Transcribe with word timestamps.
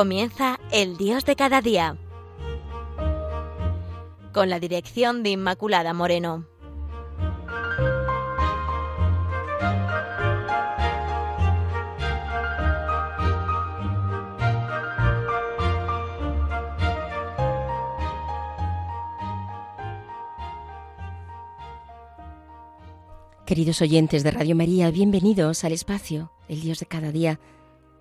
Comienza 0.00 0.58
El 0.72 0.96
Dios 0.96 1.26
de 1.26 1.36
cada 1.36 1.60
día. 1.60 1.98
Con 4.32 4.48
la 4.48 4.58
dirección 4.58 5.22
de 5.22 5.28
Inmaculada 5.28 5.92
Moreno. 5.92 6.46
Queridos 23.44 23.82
oyentes 23.82 24.22
de 24.22 24.30
Radio 24.30 24.56
María, 24.56 24.90
bienvenidos 24.90 25.62
al 25.64 25.72
espacio, 25.72 26.32
el 26.48 26.62
Dios 26.62 26.78
de 26.78 26.86
cada 26.86 27.12
día. 27.12 27.38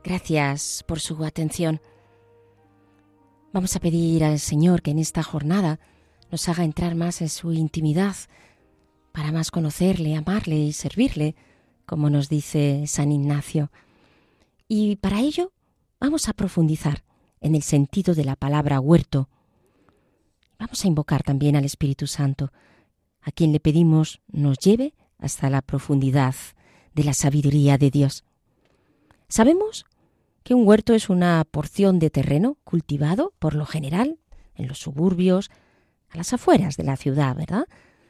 Gracias 0.04 0.84
por 0.88 1.00
su 1.00 1.24
atención. 1.26 1.82
Vamos 3.52 3.76
a 3.76 3.80
pedir 3.80 4.24
al 4.24 4.40
Señor 4.40 4.82
que 4.82 4.92
en 4.92 5.00
esta 5.00 5.24
jornada 5.24 5.80
nos 6.32 6.48
haga 6.48 6.64
entrar 6.64 6.96
más 6.96 7.22
en 7.22 7.30
su 7.30 7.52
intimidad, 7.52 8.16
para 9.12 9.32
más 9.32 9.52
conocerle, 9.52 10.16
amarle 10.16 10.56
y 10.56 10.74
servirle, 10.74 11.36
como 11.86 12.10
nos 12.10 12.30
dice 12.30 12.86
San 12.88 13.12
Ignacio. 13.12 13.72
Y 14.68 14.96
para 14.98 15.20
ello 15.20 15.52
vamos 16.00 16.30
a 16.30 16.34
profundizar 16.34 17.04
en 17.42 17.56
el 17.56 17.64
sentido 17.64 18.16
de 18.16 18.24
la 18.24 18.36
palabra 18.36 18.80
huerto. 18.80 19.28
Vamos 20.60 20.86
a 20.86 20.88
invocar 20.88 21.24
también 21.24 21.56
al 21.56 21.66
Espíritu 21.66 22.08
Santo, 22.08 22.54
a 23.22 23.32
quien 23.32 23.52
le 23.52 23.60
pedimos 23.60 24.22
nos 24.28 24.60
lleve 24.60 24.94
hasta 25.18 25.50
la 25.50 25.62
profundidad 25.62 26.36
de 26.94 27.04
la 27.04 27.14
sabiduría 27.14 27.78
de 27.78 27.92
Dios. 27.92 28.24
Sabemos 29.30 29.86
que 30.44 30.56
un 30.56 30.68
huerto 30.68 30.96
es 30.96 31.08
una 31.08 31.46
porción 31.46 32.00
de 32.00 32.10
terreno 32.10 32.58
cultivado, 32.64 33.34
por 33.38 33.54
lo 33.54 33.68
general, 33.68 34.18
en 34.56 34.68
los 34.68 34.80
suburbios, 34.80 35.52
a 36.10 36.18
las 36.18 36.34
afueras 36.34 36.78
de 36.78 36.84
la 36.84 36.98
ciudad, 36.98 37.36
¿verdad? 37.36 37.68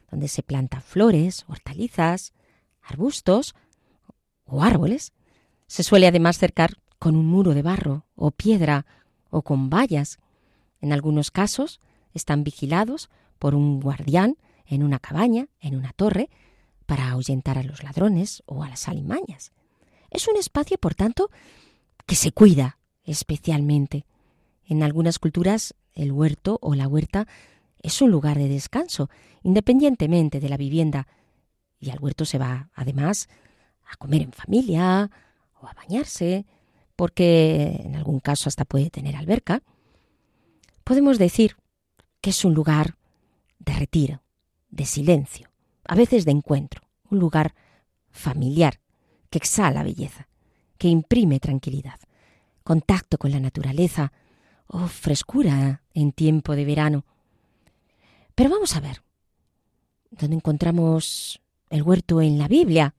Donde 0.10 0.30
se 0.30 0.44
plantan 0.44 0.82
flores, 0.82 1.44
hortalizas, 1.50 2.34
arbustos 2.82 3.54
o 4.46 4.64
árboles. 4.64 5.12
Se 5.68 5.84
suele 5.84 6.08
además 6.08 6.38
cercar 6.38 6.78
con 6.98 7.18
un 7.18 7.28
muro 7.28 7.54
de 7.54 7.64
barro 7.64 8.06
o 8.16 8.32
piedra 8.32 8.86
o 9.30 9.42
con 9.42 9.70
vallas. 9.70 10.20
En 10.80 10.94
algunos 10.94 11.32
casos 11.32 11.82
están 12.14 12.46
vigilados 12.46 13.10
por 13.40 13.56
un 13.56 13.82
guardián 13.82 14.38
en 14.66 14.84
una 14.84 15.00
cabaña, 15.00 15.50
en 15.60 15.76
una 15.76 15.92
torre, 15.92 16.30
para 16.86 17.10
ahuyentar 17.10 17.58
a 17.58 17.64
los 17.64 17.84
ladrones 17.84 18.42
o 18.46 18.64
a 18.64 18.70
las 18.70 18.88
alimañas. 18.88 19.52
Es 20.12 20.28
un 20.28 20.38
espacio, 20.38 20.78
por 20.78 20.96
tanto, 20.96 21.30
que 22.06 22.16
se 22.16 22.32
cuida 22.32 22.80
especialmente. 23.04 24.06
En 24.66 24.84
algunas 24.84 25.20
culturas 25.20 25.76
el 25.94 26.12
huerto 26.12 26.60
o 26.62 26.76
la 26.76 26.88
huerta 26.88 27.28
es 27.82 28.02
un 28.02 28.12
lugar 28.12 28.38
de 28.38 28.48
descanso, 28.48 29.10
independientemente 29.44 30.40
de 30.40 30.50
la 30.50 30.58
vivienda, 30.58 31.08
y 31.80 31.92
al 31.92 32.00
huerto 32.00 32.26
se 32.26 32.38
va, 32.38 32.70
además, 32.74 33.30
a 33.90 33.96
comer 33.98 34.22
en 34.22 34.34
familia 34.34 35.10
o 35.62 35.68
a 35.68 35.74
bañarse, 35.74 36.46
porque 36.96 37.82
en 37.84 37.96
algún 37.96 38.20
caso 38.20 38.50
hasta 38.50 38.66
puede 38.66 38.90
tener 38.90 39.16
alberca. 39.16 39.64
Podemos 40.84 41.18
decir 41.18 41.56
que 42.22 42.32
es 42.32 42.44
un 42.44 42.54
lugar 42.54 42.98
de 43.60 43.74
retiro, 43.74 44.22
de 44.70 44.86
silencio, 44.86 45.50
a 45.86 45.96
veces 45.96 46.26
de 46.26 46.32
encuentro, 46.32 46.82
un 47.10 47.20
lugar 47.20 47.56
familiar 48.10 48.80
que 49.30 49.38
exhala 49.38 49.84
belleza, 49.84 50.28
que 50.78 50.88
imprime 50.88 51.40
tranquilidad, 51.40 52.00
contacto 52.64 53.18
con 53.18 53.32
la 53.32 53.40
naturaleza 53.40 54.12
o 54.68 54.88
frescura 54.88 55.84
en 55.94 56.12
tiempo 56.12 56.56
de 56.56 56.66
verano. 56.66 57.06
Pero 58.36 58.50
vamos 58.50 58.76
a 58.76 58.80
ver, 58.80 59.02
¿dónde 60.12 60.36
encontramos 60.36 61.42
el 61.70 61.84
huerto 61.84 62.22
en 62.22 62.38
la 62.38 62.48
Biblia? 62.48 62.96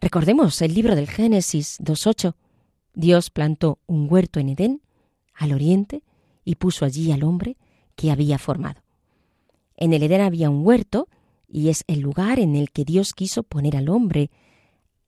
Recordemos 0.00 0.60
el 0.62 0.74
libro 0.74 0.94
del 0.94 1.08
Génesis 1.08 1.78
2.8. 1.80 2.34
Dios 2.94 3.30
plantó 3.30 3.78
un 3.86 4.06
huerto 4.10 4.40
en 4.40 4.50
Edén, 4.50 4.82
al 5.34 5.52
oriente, 5.52 6.02
y 6.44 6.56
puso 6.56 6.84
allí 6.84 7.12
al 7.12 7.22
hombre 7.22 7.56
que 7.94 8.10
había 8.10 8.38
formado. 8.38 8.82
En 9.76 9.92
el 9.92 10.02
Edén 10.02 10.20
había 10.20 10.50
un 10.50 10.66
huerto 10.66 11.08
y 11.48 11.68
es 11.68 11.84
el 11.86 12.00
lugar 12.00 12.38
en 12.38 12.56
el 12.56 12.70
que 12.70 12.84
Dios 12.84 13.12
quiso 13.12 13.42
poner 13.42 13.76
al 13.76 13.88
hombre, 13.88 14.30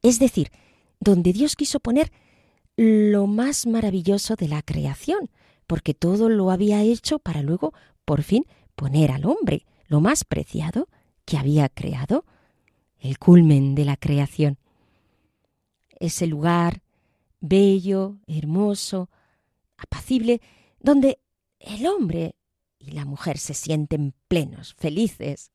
es 0.05 0.19
decir, 0.19 0.53
donde 1.01 1.33
Dios 1.33 1.57
quiso 1.57 1.81
poner 1.81 2.13
lo 2.77 3.27
más 3.27 3.67
maravilloso 3.67 4.37
de 4.37 4.49
la 4.49 4.61
creación, 4.61 5.31
porque 5.67 5.95
todo 5.95 6.29
lo 6.29 6.51
había 6.51 6.83
hecho 6.83 7.19
para 7.19 7.43
luego, 7.43 7.73
por 8.05 8.23
fin, 8.23 8.45
poner 8.77 9.11
al 9.11 9.25
hombre, 9.25 9.65
lo 9.89 10.03
más 10.03 10.25
preciado 10.25 10.89
que 11.25 11.39
había 11.39 11.71
creado, 11.71 12.27
el 12.99 13.19
culmen 13.19 13.75
de 13.75 13.87
la 13.87 13.97
creación. 13.97 14.59
Ese 15.99 16.27
lugar 16.27 16.83
bello, 17.41 18.19
hermoso, 18.27 19.09
apacible, 19.79 20.43
donde 20.81 21.19
el 21.61 21.87
hombre 21.87 22.37
y 22.79 22.91
la 22.91 23.07
mujer 23.07 23.39
se 23.39 23.55
sienten 23.55 24.13
plenos, 24.29 24.75
felices, 24.75 25.51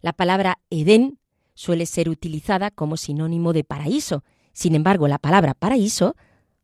la 0.00 0.12
palabra 0.12 0.58
Edén 0.70 1.19
suele 1.60 1.84
ser 1.84 2.08
utilizada 2.08 2.70
como 2.70 2.96
sinónimo 2.96 3.52
de 3.52 3.64
paraíso. 3.64 4.24
Sin 4.54 4.74
embargo, 4.74 5.08
la 5.08 5.18
palabra 5.18 5.52
paraíso 5.52 6.16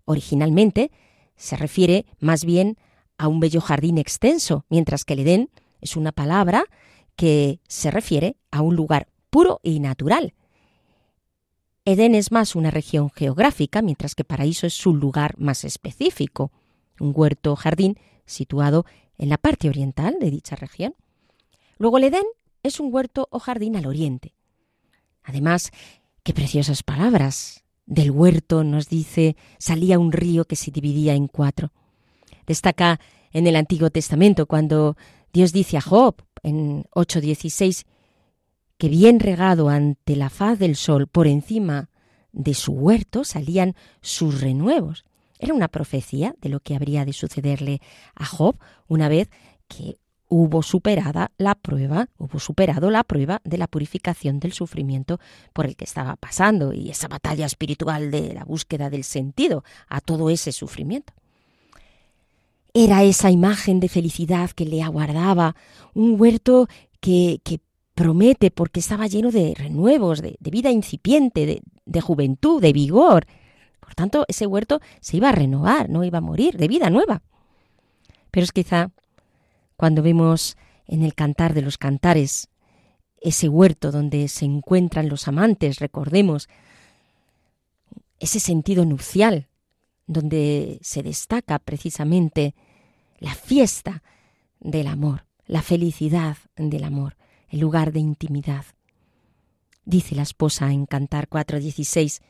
originalmente 0.07 0.91
se 1.37 1.55
refiere 1.55 2.07
más 2.19 2.47
bien 2.47 2.79
a 3.19 3.29
un 3.29 3.39
bello 3.39 3.61
jardín 3.61 3.99
extenso, 3.99 4.65
mientras 4.71 5.05
que 5.05 5.13
el 5.13 5.21
Edén 5.21 5.51
es 5.83 5.97
una 5.97 6.13
palabra 6.13 6.65
que 7.15 7.61
se 7.69 7.91
refiere 7.91 8.39
a 8.51 8.63
un 8.63 8.75
lugar 8.75 9.09
puro 9.29 9.61
y 9.63 9.81
natural. 9.81 10.33
Edén 11.85 12.15
es 12.15 12.33
más 12.33 12.57
una 12.57 12.71
región 12.71 13.11
geográfica, 13.11 13.83
mientras 13.83 14.15
que 14.15 14.25
paraíso 14.25 14.67
es 14.67 14.87
un 14.87 14.99
lugar 14.99 15.35
más 15.37 15.65
específico, 15.65 16.53
un 17.01 17.13
huerto 17.15 17.53
o 17.53 17.57
jardín 17.57 17.99
situado 18.25 18.87
en 19.19 19.29
la 19.29 19.37
parte 19.37 19.69
oriental 19.69 20.17
de 20.19 20.31
dicha 20.31 20.57
región. 20.57 20.95
Luego 21.77 21.99
el 21.99 22.05
Edén 22.05 22.25
es 22.63 22.81
un 22.81 22.89
huerto 22.95 23.29
o 23.31 23.39
jardín 23.39 23.77
al 23.77 23.85
oriente. 23.85 24.36
Además, 25.27 25.73
qué 26.23 26.33
preciosas 26.33 26.83
palabras. 26.83 27.65
Del 27.85 28.11
huerto, 28.11 28.65
nos 28.65 28.89
dice, 28.89 29.37
salía 29.59 29.99
un 29.99 30.11
río 30.11 30.45
que 30.45 30.57
se 30.57 30.71
dividía 30.71 31.15
en 31.15 31.29
cuatro. 31.29 31.73
Destaca 32.47 32.99
en 33.33 33.47
el 33.47 33.55
Antiguo 33.55 33.91
Testamento 33.91 34.47
cuando 34.47 34.97
Dios 35.33 35.53
dice 35.53 35.77
a 35.77 35.81
Job 35.81 36.17
en 36.43 36.85
8.16 36.95 37.85
que 38.79 38.89
bien 38.89 39.21
regado 39.21 39.69
ante 39.69 40.17
la 40.17 40.31
faz 40.31 40.59
del 40.59 40.77
sol 40.77 41.07
por 41.07 41.27
encima 41.27 41.91
de 42.33 42.55
su 42.55 42.73
huerto 42.73 43.25
salían 43.25 43.75
sus 44.01 44.41
renuevos. 44.41 45.05
Era 45.39 45.55
una 45.55 45.69
profecía 45.69 46.35
de 46.41 46.49
lo 46.49 46.61
que 46.61 46.75
habría 46.75 47.05
de 47.05 47.13
sucederle 47.13 47.81
a 48.15 48.27
Job 48.27 48.57
una 48.89 49.09
vez 49.09 49.29
que 49.69 49.99
hubo 50.29 50.63
superada 50.63 51.31
la 51.39 51.55
prueba, 51.55 52.09
hubo 52.19 52.39
superado 52.39 52.91
la 52.91 53.05
prueba 53.05 53.41
de 53.45 53.59
la 53.59 53.69
purificación 53.69 54.41
del 54.41 54.53
sufrimiento 54.53 55.21
por 55.53 55.67
el 55.67 55.77
que 55.77 55.85
estaba 55.85 56.17
pasando 56.17 56.73
y 56.73 56.91
esa 56.91 57.09
batalla 57.09 57.47
espiritual 57.47 58.11
de 58.11 58.35
la 58.35 58.45
búsqueda 58.45 58.91
del 58.91 59.05
sentido 59.05 59.65
a 59.89 60.01
todo 60.01 60.31
ese 60.31 60.53
sufrimiento. 60.53 61.13
Era 62.75 63.05
esa 63.05 63.31
imagen 63.31 63.81
de 63.81 63.89
felicidad 63.89 64.51
que 64.51 64.67
le 64.67 64.83
aguardaba, 64.83 65.57
un 65.95 66.21
huerto 66.21 66.69
que, 67.01 67.41
que 67.43 67.61
promete 67.97 68.51
porque 68.51 68.81
estaba 68.81 69.07
lleno 69.07 69.33
de 69.33 69.55
renuevos, 69.57 70.21
de, 70.21 70.37
vida 70.41 70.71
incipiente, 70.71 71.63
de 71.85 72.01
juventud, 72.01 72.61
de 72.61 72.73
vigor. 72.75 73.27
Por 73.81 73.95
tanto, 73.95 74.27
ese 74.29 74.47
huerto 74.47 74.81
se 75.01 75.17
iba 75.17 75.31
a 75.31 75.33
renovar, 75.33 75.89
no 75.89 76.05
iba 76.05 76.19
a 76.19 76.21
morir, 76.21 76.59
de 76.59 76.69
vida 76.69 76.91
nueva. 76.91 77.23
Pero 78.31 78.45
es 78.45 78.53
quizá 78.53 78.91
cuando 79.77 80.03
vemos 80.03 80.57
en 80.87 81.03
el 81.03 81.15
cantar 81.15 81.55
de 81.55 81.63
los 81.63 81.79
cantares 81.79 82.49
ese 83.21 83.49
huerto 83.49 83.91
donde 83.91 84.29
se 84.29 84.45
encuentran 84.45 85.09
los 85.09 85.27
amantes, 85.27 85.79
recordemos, 85.81 86.49
ese 88.21 88.41
sentido 88.41 88.85
nupcial, 88.85 89.49
donde 90.07 90.79
se 90.83 91.03
destaca 91.03 91.59
precisamente 91.59 92.55
la 93.19 93.35
fiesta 93.35 94.03
del 94.61 94.87
amor, 94.87 95.27
la 95.47 95.63
felicidad 95.63 96.37
del 96.57 96.85
amor, 96.85 97.17
el 97.49 97.61
lugar 97.61 97.93
de 97.93 98.01
intimidad. 98.01 98.65
Dice 99.85 100.15
la 100.15 100.23
esposa 100.23 100.73
en 100.73 100.87
Cantar 100.87 101.29
4:16, 101.29 102.23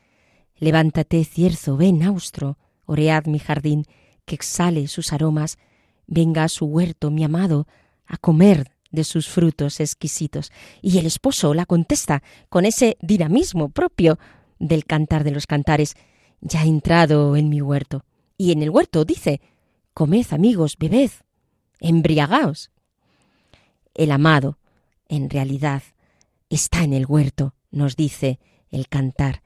Levántate, 0.59 1.23
cierzo, 1.23 1.77
ven, 1.77 2.01
austro, 2.01 2.57
oread 2.85 3.25
mi 3.25 3.39
jardín, 3.39 3.85
que 4.25 4.35
exhale 4.35 4.87
sus 4.87 5.13
aromas 5.13 5.57
venga 6.07 6.43
a 6.43 6.49
su 6.49 6.65
huerto, 6.65 7.11
mi 7.11 7.23
amado, 7.23 7.67
a 8.05 8.17
comer 8.17 8.71
de 8.91 9.03
sus 9.03 9.27
frutos 9.27 9.79
exquisitos. 9.79 10.51
Y 10.81 10.97
el 10.97 11.05
esposo 11.05 11.53
la 11.53 11.65
contesta 11.65 12.23
con 12.49 12.65
ese 12.65 12.97
dinamismo 13.01 13.69
propio 13.69 14.17
del 14.59 14.85
cantar 14.85 15.23
de 15.23 15.31
los 15.31 15.45
cantares, 15.45 15.95
ya 16.41 16.61
ha 16.61 16.65
entrado 16.65 17.35
en 17.35 17.49
mi 17.49 17.61
huerto. 17.61 18.05
Y 18.37 18.51
en 18.51 18.63
el 18.63 18.69
huerto 18.69 19.05
dice, 19.05 19.41
Comed, 19.93 20.27
amigos, 20.31 20.77
bebed, 20.77 21.11
embriagaos. 21.79 22.71
El 23.93 24.11
amado, 24.11 24.59
en 25.09 25.29
realidad, 25.29 25.81
está 26.49 26.83
en 26.83 26.93
el 26.93 27.05
huerto, 27.07 27.55
nos 27.71 27.95
dice 27.95 28.39
el 28.69 28.87
cantar. 28.87 29.41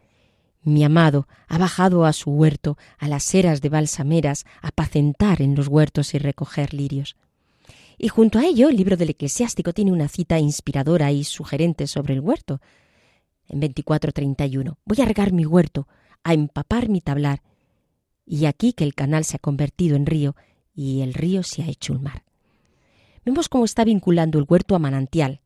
Mi 0.63 0.83
amado 0.83 1.27
ha 1.47 1.57
bajado 1.57 2.05
a 2.05 2.13
su 2.13 2.31
huerto, 2.31 2.77
a 2.99 3.07
las 3.07 3.33
eras 3.33 3.61
de 3.61 3.69
balsameras, 3.69 4.45
a 4.61 4.69
apacentar 4.69 5.41
en 5.41 5.55
los 5.55 5.67
huertos 5.67 6.13
y 6.13 6.19
recoger 6.19 6.73
lirios. 6.73 7.15
Y 7.97 8.07
junto 8.07 8.39
a 8.39 8.45
ello, 8.45 8.69
el 8.69 8.77
libro 8.77 8.97
del 8.97 9.11
eclesiástico 9.11 9.73
tiene 9.73 9.91
una 9.91 10.07
cita 10.07 10.39
inspiradora 10.39 11.11
y 11.11 11.23
sugerente 11.23 11.87
sobre 11.87 12.13
el 12.13 12.19
huerto. 12.19 12.61
En 13.47 13.59
24:31, 13.59 14.77
voy 14.85 15.01
a 15.01 15.05
regar 15.05 15.33
mi 15.33 15.45
huerto, 15.45 15.87
a 16.23 16.33
empapar 16.33 16.89
mi 16.89 17.01
tablar. 17.01 17.41
Y 18.25 18.45
aquí 18.45 18.73
que 18.73 18.83
el 18.83 18.93
canal 18.93 19.25
se 19.25 19.37
ha 19.37 19.39
convertido 19.39 19.95
en 19.95 20.05
río 20.05 20.35
y 20.73 21.01
el 21.01 21.13
río 21.13 21.43
se 21.43 21.63
ha 21.63 21.67
hecho 21.67 21.93
un 21.93 22.03
mar. 22.03 22.23
Vemos 23.25 23.49
cómo 23.49 23.65
está 23.65 23.83
vinculando 23.83 24.39
el 24.39 24.45
huerto 24.47 24.75
a 24.75 24.79
manantial, 24.79 25.41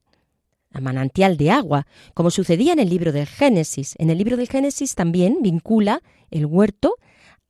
a 0.75 0.81
manantial 0.81 1.37
de 1.37 1.51
agua, 1.51 1.87
como 2.13 2.29
sucedía 2.29 2.73
en 2.73 2.79
el 2.79 2.89
libro 2.89 3.13
del 3.13 3.27
Génesis. 3.27 3.95
En 3.97 4.09
el 4.09 4.17
libro 4.17 4.35
del 4.35 4.49
Génesis 4.49 4.93
también 4.93 5.37
vincula 5.41 6.01
el 6.29 6.45
huerto 6.45 6.95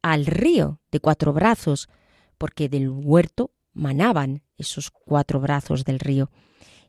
al 0.04 0.27
río 0.27 0.80
de 0.92 1.00
cuatro 1.00 1.33
brazos, 1.33 1.89
porque 2.38 2.69
del 2.69 2.88
huerto 2.89 3.51
manaban 3.74 4.44
esos 4.57 4.92
cuatro 4.92 5.39
brazos 5.39 5.86
del 5.86 6.00
río. 6.00 6.30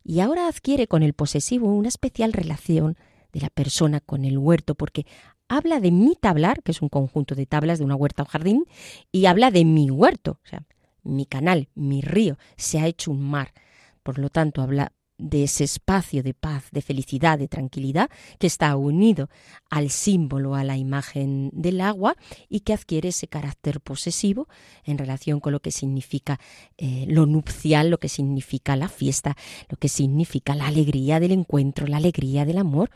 Y 0.04 0.20
ahora 0.20 0.46
adquiere 0.46 0.86
con 0.86 1.02
el 1.02 1.14
posesivo 1.14 1.72
una 1.74 1.88
especial 1.88 2.34
relación 2.34 2.98
de 3.32 3.40
la 3.40 3.48
persona 3.48 4.00
con 4.00 4.26
el 4.26 4.36
huerto, 4.36 4.74
porque 4.74 5.06
habla 5.48 5.80
de 5.80 5.90
mi 5.90 6.16
tablar, 6.16 6.62
que 6.62 6.72
es 6.72 6.82
un 6.82 6.90
conjunto 6.90 7.34
de 7.34 7.46
tablas 7.46 7.78
de 7.78 7.86
una 7.86 7.96
huerta 7.96 8.24
o 8.24 8.26
jardín, 8.26 8.66
y 9.10 9.24
habla 9.24 9.50
de 9.50 9.64
mi 9.64 9.90
huerto, 9.90 10.38
o 10.44 10.48
sea, 10.48 10.64
mi 11.02 11.24
canal, 11.24 11.70
mi 11.74 12.02
río, 12.02 12.36
se 12.58 12.78
ha 12.78 12.86
hecho 12.86 13.10
un 13.10 13.22
mar. 13.22 13.54
Por 14.02 14.18
lo 14.18 14.28
tanto, 14.28 14.60
habla 14.60 14.92
de 15.18 15.44
ese 15.44 15.64
espacio 15.64 16.22
de 16.22 16.34
paz, 16.34 16.64
de 16.72 16.82
felicidad, 16.82 17.38
de 17.38 17.48
tranquilidad, 17.48 18.10
que 18.38 18.46
está 18.46 18.76
unido 18.76 19.30
al 19.70 19.90
símbolo, 19.90 20.54
a 20.54 20.64
la 20.64 20.76
imagen 20.76 21.50
del 21.52 21.80
agua 21.80 22.16
y 22.48 22.60
que 22.60 22.74
adquiere 22.74 23.08
ese 23.08 23.28
carácter 23.28 23.80
posesivo 23.80 24.48
en 24.84 24.98
relación 24.98 25.40
con 25.40 25.52
lo 25.52 25.60
que 25.60 25.70
significa 25.70 26.38
eh, 26.76 27.06
lo 27.08 27.26
nupcial, 27.26 27.90
lo 27.90 27.98
que 27.98 28.08
significa 28.08 28.76
la 28.76 28.88
fiesta, 28.88 29.36
lo 29.68 29.76
que 29.76 29.88
significa 29.88 30.54
la 30.54 30.66
alegría 30.66 31.20
del 31.20 31.32
encuentro, 31.32 31.86
la 31.86 31.96
alegría 31.96 32.44
del 32.44 32.58
amor. 32.58 32.90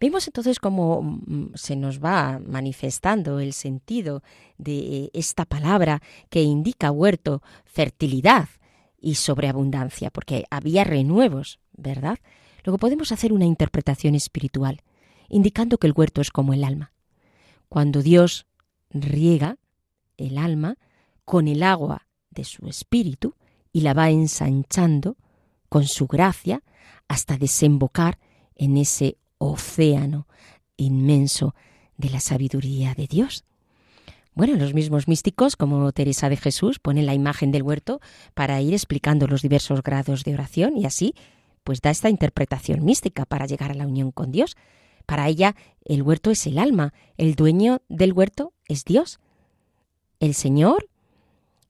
Vemos 0.00 0.26
entonces 0.26 0.58
cómo 0.58 1.02
mm, 1.02 1.52
se 1.54 1.76
nos 1.76 2.02
va 2.02 2.40
manifestando 2.44 3.38
el 3.38 3.52
sentido 3.52 4.22
de 4.56 5.10
esta 5.12 5.44
palabra 5.44 6.02
que 6.30 6.42
indica 6.42 6.90
huerto, 6.90 7.42
fertilidad, 7.64 8.48
y 9.00 9.14
sobreabundancia, 9.16 10.10
porque 10.10 10.44
había 10.50 10.84
renuevos, 10.84 11.58
¿verdad? 11.72 12.18
Luego 12.64 12.78
podemos 12.78 13.12
hacer 13.12 13.32
una 13.32 13.46
interpretación 13.46 14.14
espiritual, 14.14 14.82
indicando 15.28 15.78
que 15.78 15.86
el 15.86 15.94
huerto 15.96 16.20
es 16.20 16.30
como 16.30 16.52
el 16.52 16.64
alma. 16.64 16.92
Cuando 17.68 18.02
Dios 18.02 18.46
riega 18.90 19.56
el 20.16 20.38
alma 20.38 20.76
con 21.24 21.48
el 21.48 21.62
agua 21.62 22.06
de 22.30 22.44
su 22.44 22.66
espíritu 22.66 23.34
y 23.72 23.80
la 23.80 23.94
va 23.94 24.10
ensanchando 24.10 25.16
con 25.68 25.86
su 25.86 26.06
gracia 26.06 26.62
hasta 27.08 27.38
desembocar 27.38 28.18
en 28.54 28.76
ese 28.76 29.16
océano 29.38 30.26
inmenso 30.76 31.54
de 31.96 32.10
la 32.10 32.20
sabiduría 32.20 32.94
de 32.94 33.06
Dios. 33.06 33.44
Bueno, 34.40 34.56
los 34.56 34.72
mismos 34.72 35.06
místicos, 35.06 35.54
como 35.54 35.92
Teresa 35.92 36.30
de 36.30 36.38
Jesús, 36.38 36.78
ponen 36.78 37.04
la 37.04 37.12
imagen 37.12 37.50
del 37.52 37.62
huerto 37.62 38.00
para 38.32 38.58
ir 38.62 38.72
explicando 38.72 39.26
los 39.26 39.42
diversos 39.42 39.82
grados 39.82 40.24
de 40.24 40.32
oración 40.32 40.78
y 40.78 40.86
así, 40.86 41.14
pues 41.62 41.82
da 41.82 41.90
esta 41.90 42.08
interpretación 42.08 42.82
mística 42.82 43.26
para 43.26 43.44
llegar 43.44 43.70
a 43.70 43.74
la 43.74 43.86
unión 43.86 44.12
con 44.12 44.32
Dios. 44.32 44.56
Para 45.04 45.28
ella, 45.28 45.56
el 45.84 46.00
huerto 46.00 46.30
es 46.30 46.46
el 46.46 46.58
alma, 46.58 46.94
el 47.18 47.34
dueño 47.34 47.82
del 47.90 48.14
huerto 48.14 48.54
es 48.66 48.86
Dios. 48.86 49.20
El 50.20 50.32
Señor 50.32 50.88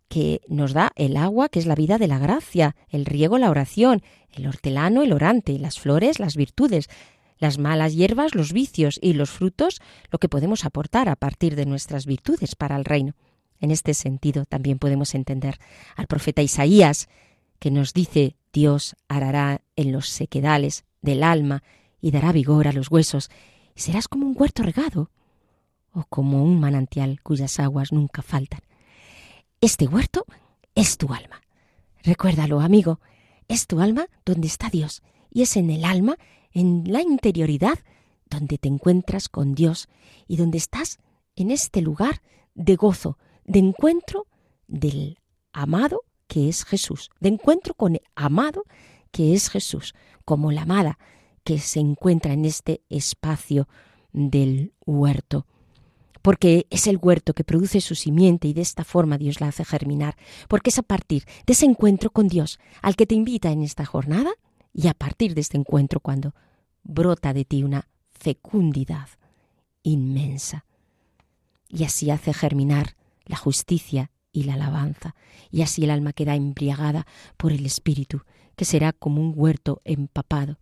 que 0.07 0.41
nos 0.47 0.73
da 0.73 0.93
el 0.95 1.17
agua, 1.17 1.49
que 1.49 1.59
es 1.59 1.67
la 1.67 1.75
vida 1.75 1.99
de 1.99 2.07
la 2.07 2.21
gracia, 2.21 2.77
el 2.89 3.05
riego, 3.05 3.37
la 3.39 3.51
oración, 3.51 4.01
el 4.31 4.47
hortelano, 4.47 5.03
el 5.03 5.13
orante, 5.13 5.59
las 5.59 5.81
flores, 5.81 6.21
las 6.21 6.37
virtudes, 6.37 6.89
las 7.41 7.59
malas 7.59 7.95
hierbas, 7.95 8.35
los 8.35 8.53
vicios 8.53 8.99
y 9.03 9.15
los 9.15 9.31
frutos, 9.31 9.81
lo 10.11 10.19
que 10.19 10.29
podemos 10.29 10.65
aportar 10.65 11.09
a 11.09 11.17
partir 11.17 11.57
de 11.57 11.67
nuestras 11.67 12.07
virtudes 12.07 12.55
para 12.55 12.77
el 12.77 12.85
reino. 12.85 13.15
En 13.59 13.71
este 13.71 13.95
sentido 13.95 14.45
también 14.45 14.79
podemos 14.79 15.15
entender 15.15 15.59
al 15.97 16.07
profeta 16.07 16.43
Isaías, 16.43 17.09
que 17.59 17.71
nos 17.71 17.93
dice 17.93 18.37
Dios 18.53 18.95
arará 19.09 19.63
en 19.77 19.93
los 19.93 20.09
sequedales 20.09 20.85
del 21.03 21.23
alma 21.23 21.63
y 22.01 22.11
dará 22.11 22.33
vigor 22.33 22.69
a 22.69 22.73
los 22.73 22.91
huesos, 22.91 23.31
serás 23.75 24.07
como 24.07 24.27
un 24.27 24.35
huerto 24.37 24.63
regado 24.63 25.11
o 25.93 26.05
como 26.05 26.45
un 26.45 26.61
manantial 26.61 27.21
cuyas 27.23 27.59
aguas 27.59 27.93
nunca 27.93 28.23
faltan. 28.23 28.61
Este 29.61 29.87
huerto 29.87 30.25
es 30.75 30.99
tu 30.99 31.13
alma. 31.13 31.43
Recuérdalo, 32.03 32.61
amigo, 32.61 33.01
es 33.49 33.67
tu 33.67 33.81
alma 33.81 34.07
donde 34.25 34.47
está 34.47 34.71
Dios, 34.71 35.03
y 35.31 35.43
es 35.43 35.57
en 35.57 35.71
el 35.71 35.85
alma 35.85 36.17
en 36.53 36.85
la 36.87 37.03
interioridad 37.03 37.79
donde 38.29 38.59
te 38.59 38.69
encuentras 38.69 39.29
con 39.29 39.55
Dios 39.55 39.89
y 40.27 40.37
donde 40.37 40.59
estás 40.59 40.99
en 41.37 41.51
este 41.51 41.81
lugar 41.83 42.23
de 42.55 42.77
gozo, 42.77 43.19
de 43.45 43.59
encuentro 43.59 44.27
del 44.69 45.19
amado 45.53 46.03
que 46.27 46.49
es 46.49 46.65
Jesús, 46.65 47.11
de 47.21 47.29
encuentro 47.29 47.75
con 47.75 47.97
el 47.97 48.03
amado 48.15 48.65
que 49.11 49.35
es 49.35 49.51
Jesús, 49.51 49.95
como 50.25 50.53
la 50.53 50.63
amada 50.63 50.99
que 51.43 51.59
se 51.59 51.81
encuentra 51.81 52.33
en 52.33 52.45
este 52.45 52.83
espacio 52.89 53.69
del 54.13 54.73
huerto. 54.87 55.47
Porque 56.23 56.67
es 56.71 56.87
el 56.87 56.99
huerto 57.01 57.33
que 57.33 57.45
produce 57.45 57.81
su 57.81 57.95
simiente 57.95 58.47
y 58.47 58.53
de 58.53 58.61
esta 58.61 58.85
forma 58.85 59.19
Dios 59.19 59.41
la 59.41 59.49
hace 59.49 59.65
germinar. 59.65 60.17
Porque 60.49 60.71
es 60.71 60.79
a 60.79 60.83
partir 60.83 61.25
de 61.47 61.55
ese 61.55 61.65
encuentro 61.65 62.11
con 62.11 62.29
Dios 62.29 62.61
al 62.83 62.95
que 62.95 63.07
te 63.07 63.15
invita 63.15 63.51
en 63.51 63.63
esta 63.63 63.87
jornada 63.87 64.31
y 64.73 64.89
a 64.89 64.95
partir 64.95 65.35
de 65.35 65.41
este 65.41 65.57
encuentro 65.57 66.01
cuando 66.01 66.35
brota 66.83 67.33
de 67.33 67.45
ti 67.45 67.63
una 67.63 67.89
fecundidad 68.13 69.09
inmensa. 69.83 70.65
Y 71.69 71.85
así 71.85 72.11
hace 72.11 72.33
germinar 72.33 72.97
la 73.25 73.37
justicia 73.37 74.11
y 74.33 74.45
la 74.45 74.55
alabanza, 74.55 75.15
y 75.51 75.63
así 75.63 75.85
el 75.85 75.91
alma 75.91 76.13
queda 76.13 76.35
embriagada 76.35 77.07
por 77.37 77.53
el 77.53 77.67
Espíritu, 77.67 78.23
que 78.57 78.65
será 78.65 78.93
como 78.93 79.21
un 79.21 79.33
huerto 79.35 79.81
empapado. 79.85 80.59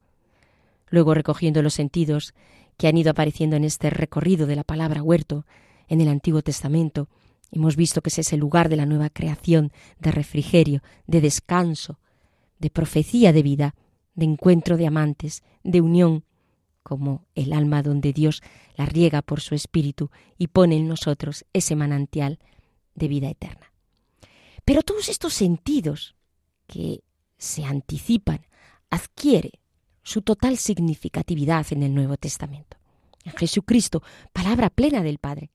Luego, 0.90 1.14
recogiendo 1.14 1.62
los 1.62 1.74
sentidos 1.74 2.34
que 2.76 2.88
han 2.88 2.96
ido 2.96 3.10
apareciendo 3.10 3.56
en 3.56 3.64
este 3.64 3.90
recorrido 3.90 4.46
de 4.46 4.56
la 4.56 4.64
palabra 4.64 5.02
huerto 5.02 5.44
en 5.88 6.00
el 6.00 6.08
Antiguo 6.08 6.42
Testamento, 6.42 7.08
hemos 7.50 7.76
visto 7.76 8.00
que 8.00 8.08
es 8.08 8.18
ese 8.18 8.36
lugar 8.36 8.68
de 8.68 8.76
la 8.76 8.86
nueva 8.86 9.10
creación, 9.10 9.72
de 9.98 10.12
refrigerio, 10.12 10.82
de 11.06 11.20
descanso, 11.20 11.98
de 12.58 12.70
profecía 12.70 13.32
de 13.32 13.42
vida, 13.42 13.74
de 14.18 14.24
encuentro 14.24 14.76
de 14.76 14.88
amantes, 14.88 15.44
de 15.62 15.80
unión, 15.80 16.24
como 16.82 17.24
el 17.36 17.52
alma 17.52 17.84
donde 17.84 18.12
Dios 18.12 18.42
la 18.74 18.84
riega 18.84 19.22
por 19.22 19.40
su 19.40 19.54
espíritu 19.54 20.10
y 20.36 20.48
pone 20.48 20.76
en 20.76 20.88
nosotros 20.88 21.44
ese 21.52 21.76
manantial 21.76 22.40
de 22.96 23.06
vida 23.06 23.30
eterna. 23.30 23.72
Pero 24.64 24.82
todos 24.82 25.08
estos 25.08 25.34
sentidos 25.34 26.16
que 26.66 27.04
se 27.36 27.64
anticipan 27.64 28.40
adquiere 28.90 29.60
su 30.02 30.22
total 30.22 30.56
significatividad 30.56 31.66
en 31.70 31.84
el 31.84 31.94
Nuevo 31.94 32.16
Testamento. 32.16 32.76
En 33.24 33.34
Jesucristo, 33.34 34.02
palabra 34.32 34.68
plena 34.68 35.04
del 35.04 35.18
Padre. 35.18 35.50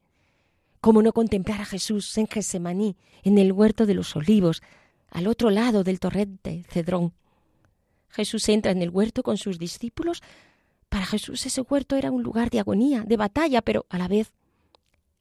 ¿Cómo 0.79 1.01
no 1.01 1.11
contemplar 1.11 1.59
a 1.59 1.65
Jesús 1.65 2.17
en 2.17 2.27
Gesemaní, 2.27 2.95
en 3.23 3.37
el 3.39 3.51
huerto 3.51 3.85
de 3.85 3.95
los 3.95 4.15
olivos, 4.15 4.61
al 5.11 5.27
otro 5.27 5.49
lado 5.49 5.83
del 5.83 5.99
torrente 5.99 6.63
Cedrón, 6.69 7.13
Jesús 8.13 8.47
entra 8.47 8.71
en 8.71 8.83
el 8.83 8.91
huerto 8.91 9.23
con 9.23 9.37
sus 9.37 9.57
discípulos. 9.57 10.21
Para 10.87 11.05
Jesús 11.05 11.45
ese 11.47 11.61
huerto 11.61 11.95
era 11.95 12.11
un 12.11 12.21
lugar 12.21 12.51
de 12.51 12.59
agonía, 12.59 13.01
de 13.01 13.17
batalla, 13.17 13.63
pero 13.63 13.87
a 13.89 13.97
la 13.97 14.07
vez 14.07 14.31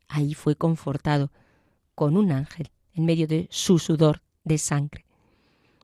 ahí 0.09 0.35
fue 0.35 0.57
confortado 0.57 1.33
con 1.95 2.19
un 2.19 2.31
ángel 2.33 2.71
en 2.95 3.07
medio 3.07 3.27
de 3.27 3.49
su 3.51 3.79
sudor 3.79 4.23
de 4.45 4.59
sangre. 4.59 5.07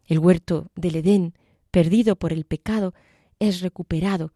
El 0.05 0.19
huerto 0.19 0.71
del 0.75 0.97
Edén, 0.97 1.35
perdido 1.71 2.17
por 2.17 2.35
el 2.35 2.45
pecado, 2.45 2.93
es 3.39 3.63
recuperado 3.63 4.35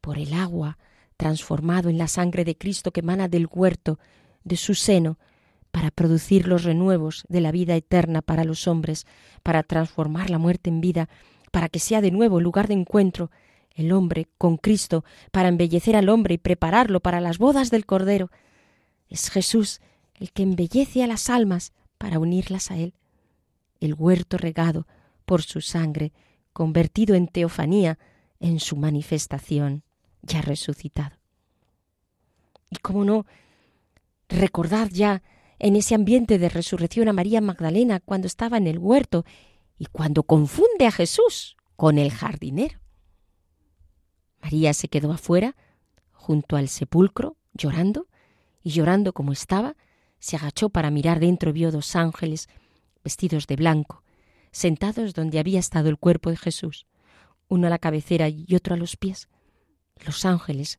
por 0.00 0.18
el 0.18 0.34
agua, 0.34 0.78
transformado 1.16 1.88
en 1.88 1.98
la 1.98 2.06
sangre 2.06 2.44
de 2.44 2.56
Cristo 2.56 2.92
que 2.92 3.00
emana 3.00 3.26
del 3.26 3.48
huerto, 3.50 3.98
de 4.44 4.56
su 4.56 4.76
seno, 4.76 5.18
para 5.72 5.90
producir 5.90 6.46
los 6.46 6.62
renuevos 6.62 7.24
de 7.28 7.40
la 7.40 7.50
vida 7.50 7.74
eterna 7.74 8.22
para 8.22 8.44
los 8.44 8.68
hombres, 8.68 9.04
para 9.42 9.64
transformar 9.64 10.30
la 10.30 10.38
muerte 10.38 10.70
en 10.70 10.80
vida 10.80 11.08
para 11.58 11.68
que 11.68 11.80
sea 11.80 12.00
de 12.00 12.12
nuevo 12.12 12.40
lugar 12.40 12.68
de 12.68 12.74
encuentro 12.74 13.32
el 13.74 13.90
hombre 13.90 14.28
con 14.38 14.58
Cristo, 14.58 15.04
para 15.32 15.48
embellecer 15.48 15.96
al 15.96 16.08
hombre 16.08 16.34
y 16.34 16.38
prepararlo 16.38 17.00
para 17.00 17.20
las 17.20 17.38
bodas 17.38 17.72
del 17.72 17.84
Cordero. 17.84 18.30
Es 19.08 19.28
Jesús 19.28 19.80
el 20.14 20.30
que 20.30 20.44
embellece 20.44 21.02
a 21.02 21.08
las 21.08 21.28
almas 21.28 21.72
para 21.98 22.20
unirlas 22.20 22.70
a 22.70 22.76
Él. 22.76 22.94
El 23.80 23.94
huerto 23.94 24.38
regado 24.38 24.86
por 25.24 25.42
su 25.42 25.60
sangre, 25.60 26.12
convertido 26.52 27.16
en 27.16 27.26
teofanía 27.26 27.98
en 28.38 28.60
su 28.60 28.76
manifestación 28.76 29.82
ya 30.22 30.40
resucitado. 30.42 31.16
Y 32.70 32.76
cómo 32.76 33.04
no, 33.04 33.26
recordad 34.28 34.90
ya 34.92 35.24
en 35.58 35.74
ese 35.74 35.96
ambiente 35.96 36.38
de 36.38 36.50
resurrección 36.50 37.08
a 37.08 37.12
María 37.12 37.40
Magdalena 37.40 37.98
cuando 37.98 38.28
estaba 38.28 38.58
en 38.58 38.68
el 38.68 38.78
huerto 38.78 39.24
y 39.78 39.86
cuando 39.86 40.24
confunde 40.24 40.86
a 40.86 40.90
Jesús 40.90 41.56
con 41.76 41.98
el 41.98 42.10
jardinero. 42.10 42.80
María 44.42 44.74
se 44.74 44.88
quedó 44.88 45.12
afuera, 45.12 45.56
junto 46.12 46.56
al 46.56 46.68
sepulcro, 46.68 47.36
llorando, 47.54 48.08
y 48.62 48.70
llorando 48.70 49.12
como 49.12 49.32
estaba, 49.32 49.76
se 50.18 50.36
agachó 50.36 50.68
para 50.68 50.90
mirar 50.90 51.20
dentro 51.20 51.50
y 51.50 51.52
vio 51.54 51.70
dos 51.70 51.94
ángeles 51.96 52.48
vestidos 53.04 53.46
de 53.46 53.56
blanco, 53.56 54.02
sentados 54.50 55.14
donde 55.14 55.38
había 55.38 55.60
estado 55.60 55.88
el 55.88 55.98
cuerpo 55.98 56.30
de 56.30 56.36
Jesús, 56.36 56.86
uno 57.48 57.68
a 57.68 57.70
la 57.70 57.78
cabecera 57.78 58.28
y 58.28 58.46
otro 58.54 58.74
a 58.74 58.76
los 58.76 58.96
pies. 58.96 59.28
Los 60.04 60.24
ángeles 60.24 60.78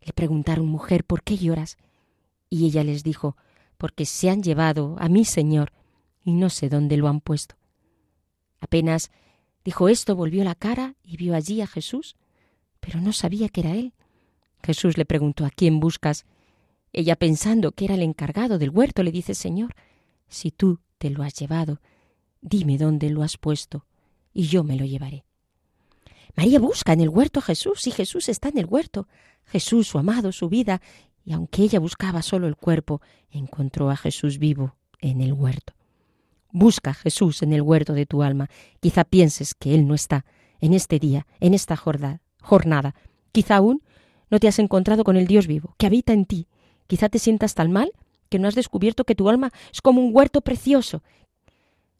le 0.00 0.12
preguntaron, 0.12 0.66
mujer, 0.66 1.04
¿por 1.04 1.22
qué 1.22 1.36
lloras? 1.36 1.76
Y 2.48 2.66
ella 2.66 2.84
les 2.84 3.02
dijo, 3.02 3.36
porque 3.76 4.06
se 4.06 4.30
han 4.30 4.42
llevado 4.42 4.96
a 4.98 5.08
mi 5.08 5.24
Señor 5.24 5.72
y 6.24 6.32
no 6.32 6.48
sé 6.48 6.68
dónde 6.68 6.96
lo 6.96 7.08
han 7.08 7.20
puesto. 7.20 7.56
Apenas 8.66 9.12
dijo 9.64 9.88
esto, 9.88 10.16
volvió 10.16 10.42
la 10.42 10.56
cara 10.56 10.96
y 11.04 11.16
vio 11.16 11.36
allí 11.36 11.60
a 11.60 11.68
Jesús, 11.68 12.16
pero 12.80 13.00
no 13.00 13.12
sabía 13.12 13.48
que 13.48 13.60
era 13.60 13.76
él. 13.76 13.94
Jesús 14.60 14.98
le 14.98 15.04
preguntó, 15.04 15.44
¿a 15.44 15.50
quién 15.50 15.78
buscas? 15.78 16.26
Ella, 16.92 17.14
pensando 17.14 17.70
que 17.70 17.84
era 17.84 17.94
el 17.94 18.02
encargado 18.02 18.58
del 18.58 18.70
huerto, 18.70 19.04
le 19.04 19.12
dice, 19.12 19.36
Señor, 19.36 19.76
si 20.26 20.50
tú 20.50 20.80
te 20.98 21.10
lo 21.10 21.22
has 21.22 21.34
llevado, 21.34 21.80
dime 22.40 22.76
dónde 22.76 23.08
lo 23.10 23.22
has 23.22 23.36
puesto, 23.36 23.86
y 24.34 24.48
yo 24.48 24.64
me 24.64 24.74
lo 24.74 24.84
llevaré. 24.84 25.24
María 26.34 26.58
busca 26.58 26.92
en 26.92 27.02
el 27.02 27.08
huerto 27.08 27.38
a 27.38 27.44
Jesús 27.44 27.86
y 27.86 27.92
Jesús 27.92 28.28
está 28.28 28.48
en 28.48 28.58
el 28.58 28.66
huerto. 28.66 29.06
Jesús, 29.44 29.86
su 29.86 29.98
amado, 29.98 30.32
su 30.32 30.48
vida, 30.48 30.82
y 31.24 31.34
aunque 31.34 31.62
ella 31.62 31.78
buscaba 31.78 32.20
solo 32.20 32.48
el 32.48 32.56
cuerpo, 32.56 33.00
encontró 33.30 33.90
a 33.90 33.96
Jesús 33.96 34.38
vivo 34.38 34.74
en 34.98 35.20
el 35.20 35.32
huerto. 35.32 35.72
Busca 36.58 36.92
a 36.92 36.94
Jesús 36.94 37.42
en 37.42 37.52
el 37.52 37.60
huerto 37.60 37.92
de 37.92 38.06
tu 38.06 38.22
alma. 38.22 38.48
Quizá 38.80 39.04
pienses 39.04 39.54
que 39.54 39.74
Él 39.74 39.86
no 39.86 39.92
está 39.92 40.24
en 40.58 40.72
este 40.72 40.98
día, 40.98 41.26
en 41.38 41.52
esta 41.52 41.76
jornada. 41.76 42.94
Quizá 43.30 43.56
aún 43.56 43.82
no 44.30 44.40
te 44.40 44.48
has 44.48 44.58
encontrado 44.58 45.04
con 45.04 45.18
el 45.18 45.26
Dios 45.26 45.46
vivo, 45.46 45.74
que 45.76 45.84
habita 45.84 46.14
en 46.14 46.24
ti. 46.24 46.48
Quizá 46.86 47.10
te 47.10 47.18
sientas 47.18 47.54
tan 47.54 47.72
mal 47.72 47.92
que 48.30 48.38
no 48.38 48.48
has 48.48 48.54
descubierto 48.54 49.04
que 49.04 49.14
tu 49.14 49.28
alma 49.28 49.52
es 49.70 49.82
como 49.82 50.00
un 50.00 50.16
huerto 50.16 50.40
precioso, 50.40 51.02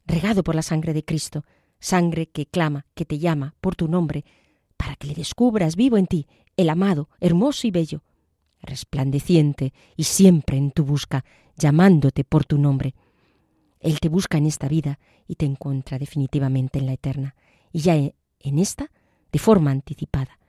regado 0.07 0.43
por 0.43 0.55
la 0.55 0.63
sangre 0.63 0.91
de 0.91 1.05
Cristo, 1.05 1.43
sangre 1.79 2.25
que 2.25 2.47
clama, 2.47 2.87
que 2.95 3.05
te 3.05 3.19
llama 3.19 3.53
por 3.61 3.75
tu 3.75 3.87
nombre, 3.87 4.25
para 4.75 4.95
que 4.95 5.05
le 5.05 5.13
descubras 5.13 5.75
vivo 5.75 5.97
en 5.97 6.07
ti, 6.07 6.25
el 6.55 6.71
amado, 6.71 7.09
hermoso 7.19 7.67
y 7.67 7.69
bello, 7.69 8.01
resplandeciente 8.59 9.71
y 9.95 10.05
siempre 10.05 10.57
en 10.57 10.71
tu 10.71 10.83
busca, 10.83 11.23
llamándote 11.55 12.23
por 12.23 12.43
tu 12.43 12.57
nombre. 12.57 12.95
Él 13.79 13.99
te 13.99 14.09
busca 14.09 14.37
en 14.37 14.45
esta 14.45 14.67
vida 14.67 14.99
y 15.27 15.35
te 15.35 15.45
encuentra 15.45 15.99
definitivamente 15.99 16.79
en 16.79 16.85
la 16.85 16.93
eterna, 16.93 17.35
y 17.71 17.79
ya 17.79 17.95
en 17.95 18.59
esta, 18.59 18.91
de 19.31 19.39
forma 19.39 19.71
anticipada. 19.71 20.39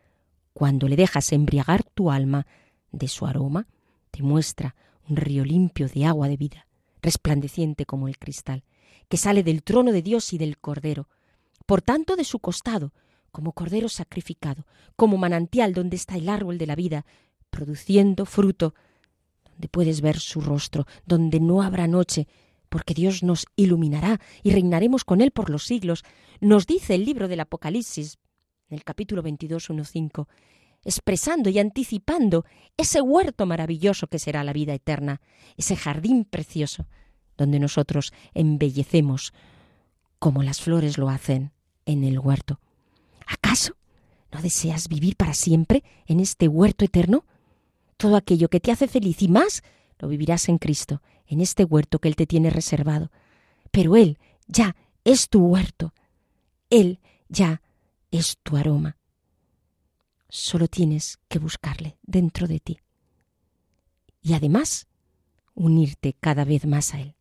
Cuando 0.52 0.88
le 0.88 0.96
dejas 0.96 1.32
embriagar 1.32 1.84
tu 1.84 2.10
alma 2.10 2.46
de 2.90 3.08
su 3.08 3.26
aroma, 3.26 3.66
te 4.10 4.22
muestra 4.22 4.74
un 5.08 5.16
río 5.16 5.44
limpio 5.44 5.88
de 5.88 6.06
agua 6.06 6.28
de 6.28 6.36
vida, 6.36 6.66
resplandeciente 7.02 7.86
como 7.86 8.08
el 8.08 8.18
cristal, 8.18 8.64
que 9.08 9.16
sale 9.16 9.42
del 9.42 9.62
trono 9.62 9.92
de 9.92 10.02
Dios 10.02 10.32
y 10.32 10.38
del 10.38 10.58
Cordero, 10.58 11.08
por 11.66 11.82
tanto 11.82 12.16
de 12.16 12.24
su 12.24 12.38
costado, 12.38 12.92
como 13.30 13.52
Cordero 13.52 13.88
sacrificado, 13.88 14.66
como 14.96 15.16
manantial 15.16 15.74
donde 15.74 15.96
está 15.96 16.16
el 16.16 16.28
árbol 16.28 16.58
de 16.58 16.66
la 16.66 16.74
vida, 16.74 17.06
produciendo 17.50 18.26
fruto, 18.26 18.74
donde 19.50 19.68
puedes 19.68 20.00
ver 20.00 20.18
su 20.18 20.40
rostro, 20.40 20.86
donde 21.06 21.40
no 21.40 21.62
habrá 21.62 21.86
noche, 21.86 22.26
porque 22.68 22.94
Dios 22.94 23.22
nos 23.22 23.46
iluminará 23.56 24.20
y 24.42 24.50
reinaremos 24.50 25.04
con 25.04 25.20
Él 25.20 25.30
por 25.30 25.50
los 25.50 25.64
siglos, 25.64 26.04
nos 26.40 26.66
dice 26.66 26.94
el 26.94 27.04
libro 27.04 27.28
del 27.28 27.40
Apocalipsis, 27.40 28.18
en 28.68 28.76
el 28.76 28.84
capítulo 28.84 29.22
22, 29.22 29.70
1.5, 29.70 30.26
expresando 30.84 31.50
y 31.50 31.58
anticipando 31.58 32.44
ese 32.76 33.00
huerto 33.00 33.46
maravilloso 33.46 34.06
que 34.06 34.18
será 34.18 34.44
la 34.44 34.52
vida 34.52 34.74
eterna, 34.74 35.20
ese 35.56 35.76
jardín 35.76 36.24
precioso, 36.24 36.86
donde 37.36 37.58
nosotros 37.58 38.12
embellecemos 38.34 39.32
como 40.18 40.42
las 40.42 40.60
flores 40.60 40.98
lo 40.98 41.08
hacen 41.08 41.52
en 41.86 42.04
el 42.04 42.18
huerto. 42.18 42.60
¿Acaso 43.26 43.76
no 44.32 44.42
deseas 44.42 44.88
vivir 44.88 45.16
para 45.16 45.34
siempre 45.34 45.84
en 46.06 46.20
este 46.20 46.48
huerto 46.48 46.84
eterno? 46.84 47.24
Todo 47.96 48.16
aquello 48.16 48.48
que 48.48 48.60
te 48.60 48.72
hace 48.72 48.88
feliz 48.88 49.22
y 49.22 49.28
más 49.28 49.62
lo 49.98 50.08
vivirás 50.08 50.48
en 50.48 50.58
Cristo, 50.58 51.02
en 51.28 51.40
este 51.40 51.64
huerto 51.64 51.98
que 51.98 52.08
Él 52.08 52.16
te 52.16 52.26
tiene 52.26 52.50
reservado. 52.50 53.10
Pero 53.70 53.96
Él 53.96 54.18
ya 54.46 54.74
es 55.04 55.28
tu 55.28 55.46
huerto. 55.46 55.94
Él 56.70 57.00
ya 57.28 57.62
es 58.10 58.38
tu 58.42 58.56
aroma. 58.56 58.96
Solo 60.28 60.68
tienes 60.68 61.18
que 61.28 61.38
buscarle 61.38 61.98
dentro 62.02 62.46
de 62.46 62.60
ti. 62.60 62.80
Y 64.22 64.34
además, 64.34 64.88
unirte 65.54 66.14
cada 66.18 66.44
vez 66.44 66.66
más 66.66 66.94
a 66.94 67.00
Él. 67.00 67.14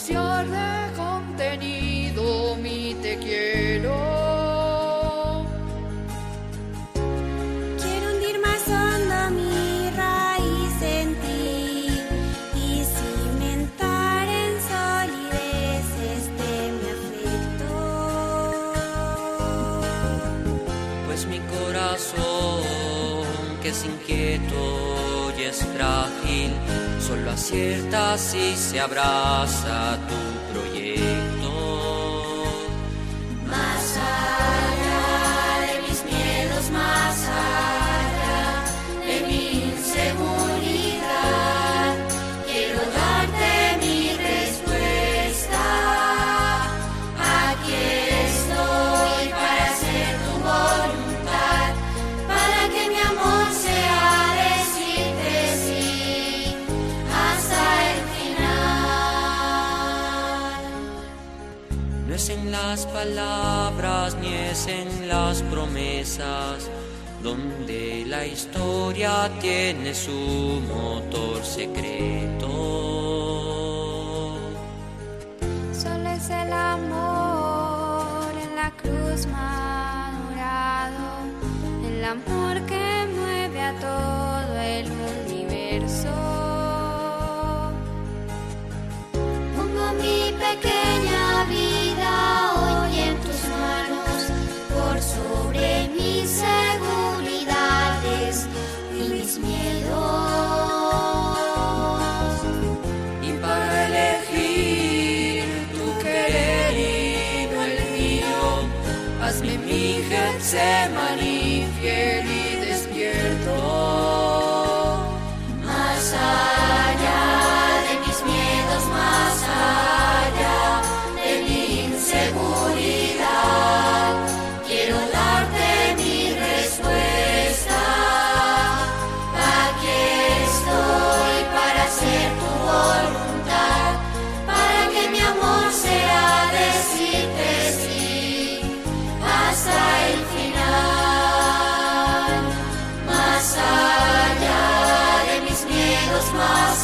De 0.00 0.92
contenido 0.96 2.54
mi 2.56 2.94
te. 3.02 3.18
Quiero 3.18 4.17
solo 27.48 27.58
acierta 27.58 28.18
si 28.18 28.56
se 28.56 28.80
abraza 28.80 29.97
palabras 63.04 64.16
ni 64.20 64.34
es 64.34 64.66
en 64.66 65.06
las 65.06 65.40
promesas, 65.42 66.68
donde 67.22 68.04
la 68.08 68.26
historia 68.26 69.30
tiene 69.40 69.94
su 69.94 70.60
motor 70.74 71.44
secreto. 71.44 72.50
Solo 75.82 76.08
es 76.18 76.28
el 76.42 76.52
amor 76.52 78.32
en 78.44 78.56
la 78.56 78.70
cruz 78.82 79.20
madurado, 79.38 81.06
el 81.88 82.04
amor 82.04 82.54
que 82.70 83.06
mueve 83.16 83.60
a 83.70 83.72
todo 83.88 84.54
el 84.76 84.86
universo. 85.14 86.14
Pongo 89.54 89.86
mi 90.02 90.32
pequeño 90.46 91.07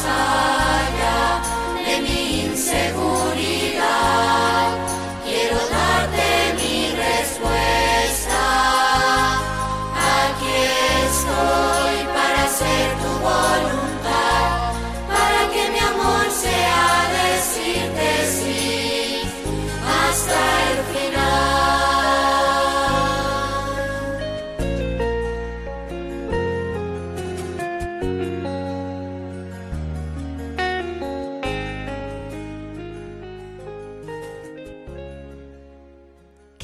más 0.05 0.34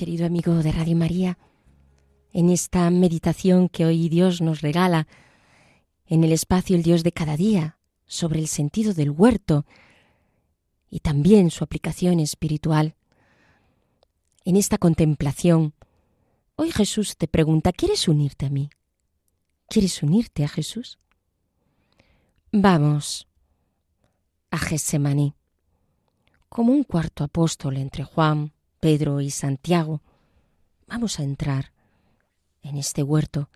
Querido 0.01 0.25
amigo 0.25 0.55
de 0.55 0.72
Radio 0.72 0.96
María, 0.96 1.38
en 2.34 2.50
esta 2.50 2.89
meditación 2.89 3.70
que 3.70 3.85
hoy 3.85 4.09
Dios 4.09 4.42
nos 4.42 4.61
regala, 4.61 5.07
en 6.07 6.24
el 6.24 6.31
espacio 6.31 6.75
El 6.75 6.81
Dios 6.81 7.03
de 7.03 7.11
cada 7.11 7.37
día, 7.37 7.77
sobre 8.07 8.40
el 8.40 8.48
sentido 8.48 8.96
del 8.96 9.11
huerto 9.11 9.64
y 10.90 11.01
también 11.01 11.51
su 11.51 11.64
aplicación 11.64 12.20
espiritual, 12.20 12.96
en 14.44 14.55
esta 14.55 14.79
contemplación, 14.79 15.75
hoy 16.55 16.72
Jesús 16.72 17.16
te 17.16 17.27
pregunta, 17.27 17.72
¿quieres 17.72 18.07
unirte 18.07 18.48
a 18.48 18.50
mí? 18.50 18.72
¿Quieres 19.70 20.01
unirte 20.01 20.44
a 20.44 20.48
Jesús? 20.48 20.98
Vamos 22.51 23.27
a 24.50 24.57
Getsemaní, 24.57 25.35
como 26.50 26.74
un 26.74 26.85
cuarto 26.85 27.24
apóstol 27.24 27.77
entre 27.77 28.03
Juan, 28.03 28.51
Pedro 28.81 29.22
y 29.22 29.29
Santiago, 29.29 30.01
vamos 30.87 31.20
a 31.20 31.24
entrar 31.24 31.72
en 32.63 32.77
este 32.77 33.03
huerto. 33.03 33.48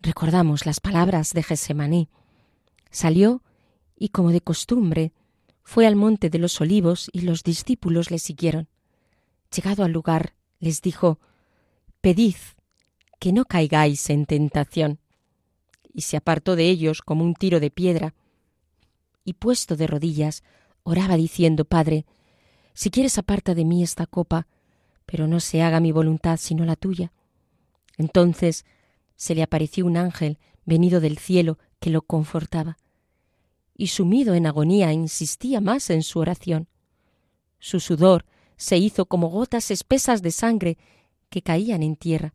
Recordamos 0.00 0.64
las 0.64 0.80
palabras 0.80 1.34
de 1.34 1.42
Getsemaní. 1.42 2.08
Salió 2.90 3.42
y, 3.94 4.08
como 4.08 4.30
de 4.32 4.40
costumbre, 4.40 5.12
fue 5.62 5.86
al 5.86 5.96
monte 5.96 6.30
de 6.30 6.38
los 6.38 6.58
olivos 6.62 7.10
y 7.12 7.20
los 7.20 7.42
discípulos 7.42 8.10
le 8.10 8.18
siguieron. 8.18 8.68
Llegado 9.54 9.84
al 9.84 9.92
lugar, 9.92 10.34
les 10.60 10.80
dijo, 10.80 11.20
Pedid 12.00 12.36
que 13.20 13.34
no 13.34 13.44
caigáis 13.44 14.08
en 14.08 14.24
tentación. 14.24 14.98
Y 15.92 16.02
se 16.02 16.16
apartó 16.16 16.56
de 16.56 16.70
ellos 16.70 17.02
como 17.02 17.22
un 17.22 17.34
tiro 17.34 17.60
de 17.60 17.70
piedra, 17.70 18.14
y 19.24 19.34
puesto 19.34 19.76
de 19.76 19.86
rodillas, 19.86 20.42
oraba 20.84 21.18
diciendo, 21.18 21.66
Padre, 21.66 22.06
si 22.78 22.90
quieres 22.90 23.18
aparta 23.18 23.56
de 23.56 23.64
mí 23.64 23.82
esta 23.82 24.06
copa, 24.06 24.46
pero 25.04 25.26
no 25.26 25.40
se 25.40 25.62
haga 25.62 25.80
mi 25.80 25.90
voluntad 25.90 26.36
sino 26.36 26.64
la 26.64 26.76
tuya. 26.76 27.10
Entonces 27.96 28.64
se 29.16 29.34
le 29.34 29.42
apareció 29.42 29.84
un 29.84 29.96
ángel 29.96 30.38
venido 30.64 31.00
del 31.00 31.18
cielo 31.18 31.58
que 31.80 31.90
lo 31.90 32.02
confortaba, 32.02 32.78
y 33.76 33.88
sumido 33.88 34.34
en 34.34 34.46
agonía 34.46 34.92
insistía 34.92 35.60
más 35.60 35.90
en 35.90 36.04
su 36.04 36.20
oración. 36.20 36.68
Su 37.58 37.80
sudor 37.80 38.26
se 38.56 38.76
hizo 38.78 39.06
como 39.06 39.26
gotas 39.26 39.72
espesas 39.72 40.22
de 40.22 40.30
sangre 40.30 40.78
que 41.30 41.42
caían 41.42 41.82
en 41.82 41.96
tierra. 41.96 42.34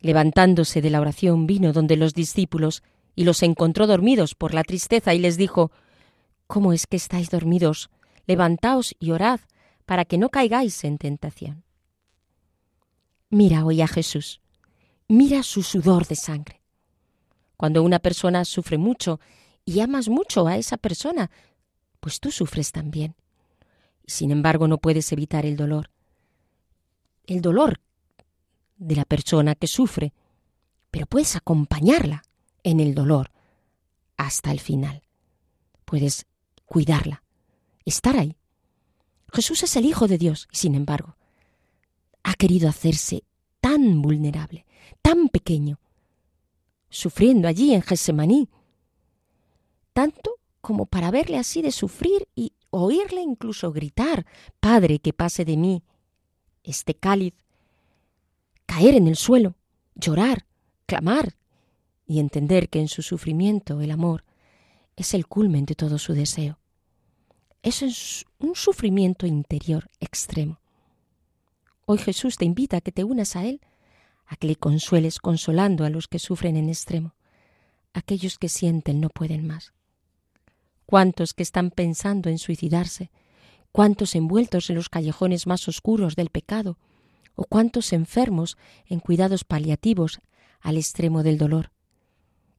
Levantándose 0.00 0.80
de 0.80 0.88
la 0.88 1.02
oración 1.02 1.46
vino 1.46 1.74
donde 1.74 1.96
los 1.96 2.14
discípulos 2.14 2.82
y 3.14 3.24
los 3.24 3.42
encontró 3.42 3.86
dormidos 3.86 4.34
por 4.34 4.54
la 4.54 4.64
tristeza 4.64 5.12
y 5.12 5.18
les 5.18 5.36
dijo 5.36 5.72
¿Cómo 6.46 6.72
es 6.72 6.86
que 6.86 6.96
estáis 6.96 7.28
dormidos? 7.28 7.90
Levantaos 8.26 8.94
y 8.98 9.12
orad 9.12 9.40
para 9.84 10.04
que 10.04 10.18
no 10.18 10.28
caigáis 10.30 10.84
en 10.84 10.98
tentación. 10.98 11.64
Mira 13.30 13.64
hoy 13.64 13.82
a 13.82 13.88
Jesús, 13.88 14.40
mira 15.08 15.42
su 15.42 15.62
sudor 15.62 16.06
de 16.06 16.16
sangre. 16.16 16.62
Cuando 17.56 17.82
una 17.82 17.98
persona 17.98 18.44
sufre 18.44 18.78
mucho 18.78 19.20
y 19.64 19.80
amas 19.80 20.08
mucho 20.08 20.46
a 20.46 20.56
esa 20.56 20.76
persona, 20.76 21.30
pues 22.00 22.20
tú 22.20 22.30
sufres 22.30 22.72
también. 22.72 23.14
Sin 24.06 24.30
embargo 24.30 24.68
no 24.68 24.78
puedes 24.78 25.10
evitar 25.12 25.46
el 25.46 25.56
dolor. 25.56 25.90
El 27.26 27.40
dolor 27.40 27.80
de 28.76 28.94
la 28.94 29.04
persona 29.04 29.54
que 29.54 29.66
sufre, 29.66 30.12
pero 30.90 31.06
puedes 31.06 31.34
acompañarla 31.34 32.22
en 32.62 32.80
el 32.80 32.94
dolor 32.94 33.30
hasta 34.16 34.52
el 34.52 34.60
final. 34.60 35.02
Puedes 35.84 36.26
cuidarla, 36.64 37.22
estar 37.90 38.16
ahí. 38.16 38.36
Jesús 39.32 39.62
es 39.62 39.76
el 39.76 39.86
Hijo 39.86 40.08
de 40.08 40.18
Dios 40.18 40.48
y 40.52 40.56
sin 40.56 40.74
embargo 40.74 41.16
ha 42.22 42.34
querido 42.34 42.68
hacerse 42.68 43.24
tan 43.60 44.02
vulnerable, 44.02 44.66
tan 45.00 45.28
pequeño, 45.28 45.78
sufriendo 46.90 47.46
allí 47.48 47.72
en 47.72 47.82
Getsemaní, 47.82 48.48
tanto 49.92 50.32
como 50.60 50.86
para 50.86 51.10
verle 51.10 51.38
así 51.38 51.62
de 51.62 51.70
sufrir 51.70 52.28
y 52.34 52.52
oírle 52.70 53.20
incluso 53.20 53.72
gritar, 53.72 54.26
Padre, 54.58 54.98
que 54.98 55.12
pase 55.12 55.44
de 55.44 55.56
mí 55.56 55.84
este 56.64 56.94
cáliz, 56.94 57.34
caer 58.66 58.96
en 58.96 59.06
el 59.06 59.16
suelo, 59.16 59.54
llorar, 59.94 60.46
clamar 60.86 61.36
y 62.06 62.18
entender 62.18 62.68
que 62.68 62.80
en 62.80 62.88
su 62.88 63.02
sufrimiento 63.02 63.80
el 63.80 63.92
amor 63.92 64.24
es 64.96 65.14
el 65.14 65.26
culmen 65.26 65.64
de 65.64 65.76
todo 65.76 65.98
su 65.98 66.12
deseo. 66.12 66.58
Es 67.66 68.24
un 68.38 68.54
sufrimiento 68.54 69.26
interior 69.26 69.90
extremo. 69.98 70.60
Hoy 71.84 71.98
Jesús 71.98 72.36
te 72.36 72.44
invita 72.44 72.76
a 72.76 72.80
que 72.80 72.92
te 72.92 73.02
unas 73.02 73.34
a 73.34 73.44
Él, 73.44 73.60
a 74.24 74.36
que 74.36 74.46
le 74.46 74.54
consueles 74.54 75.18
consolando 75.18 75.84
a 75.84 75.90
los 75.90 76.06
que 76.06 76.20
sufren 76.20 76.56
en 76.56 76.68
extremo, 76.68 77.16
aquellos 77.92 78.38
que 78.38 78.48
sienten 78.48 79.00
no 79.00 79.08
pueden 79.08 79.48
más. 79.48 79.72
¿Cuántos 80.86 81.34
que 81.34 81.42
están 81.42 81.72
pensando 81.72 82.30
en 82.30 82.38
suicidarse? 82.38 83.10
¿Cuántos 83.72 84.14
envueltos 84.14 84.70
en 84.70 84.76
los 84.76 84.88
callejones 84.88 85.48
más 85.48 85.66
oscuros 85.66 86.14
del 86.14 86.30
pecado? 86.30 86.78
¿O 87.34 87.46
cuántos 87.46 87.92
enfermos 87.92 88.56
en 88.86 89.00
cuidados 89.00 89.42
paliativos 89.42 90.20
al 90.60 90.76
extremo 90.76 91.24
del 91.24 91.36
dolor? 91.36 91.72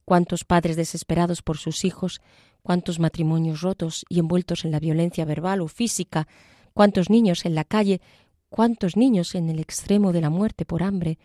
¿Cuántos 0.04 0.44
padres 0.44 0.76
desesperados 0.76 1.42
por 1.42 1.58
sus 1.58 1.86
hijos? 1.86 2.20
¿Cuántos 2.68 3.00
matrimonios 3.00 3.62
rotos 3.62 4.06
y 4.10 4.20
envueltos 4.20 4.66
en 4.66 4.72
la 4.72 4.82
violencia 4.82 5.24
verbal 5.24 5.62
o 5.62 5.70
física? 5.70 6.28
¿Cuántos 6.74 7.10
niños 7.10 7.46
en 7.46 7.56
la 7.56 7.64
calle 7.64 8.02
cuántos 8.50 8.96
niños 8.96 9.36
en 9.36 9.50
el 9.50 9.60
extremo 9.60 10.14
de 10.14 10.22
la 10.22 10.30
muerte 10.30 10.66
por 10.66 10.84
hambre, 10.84 11.20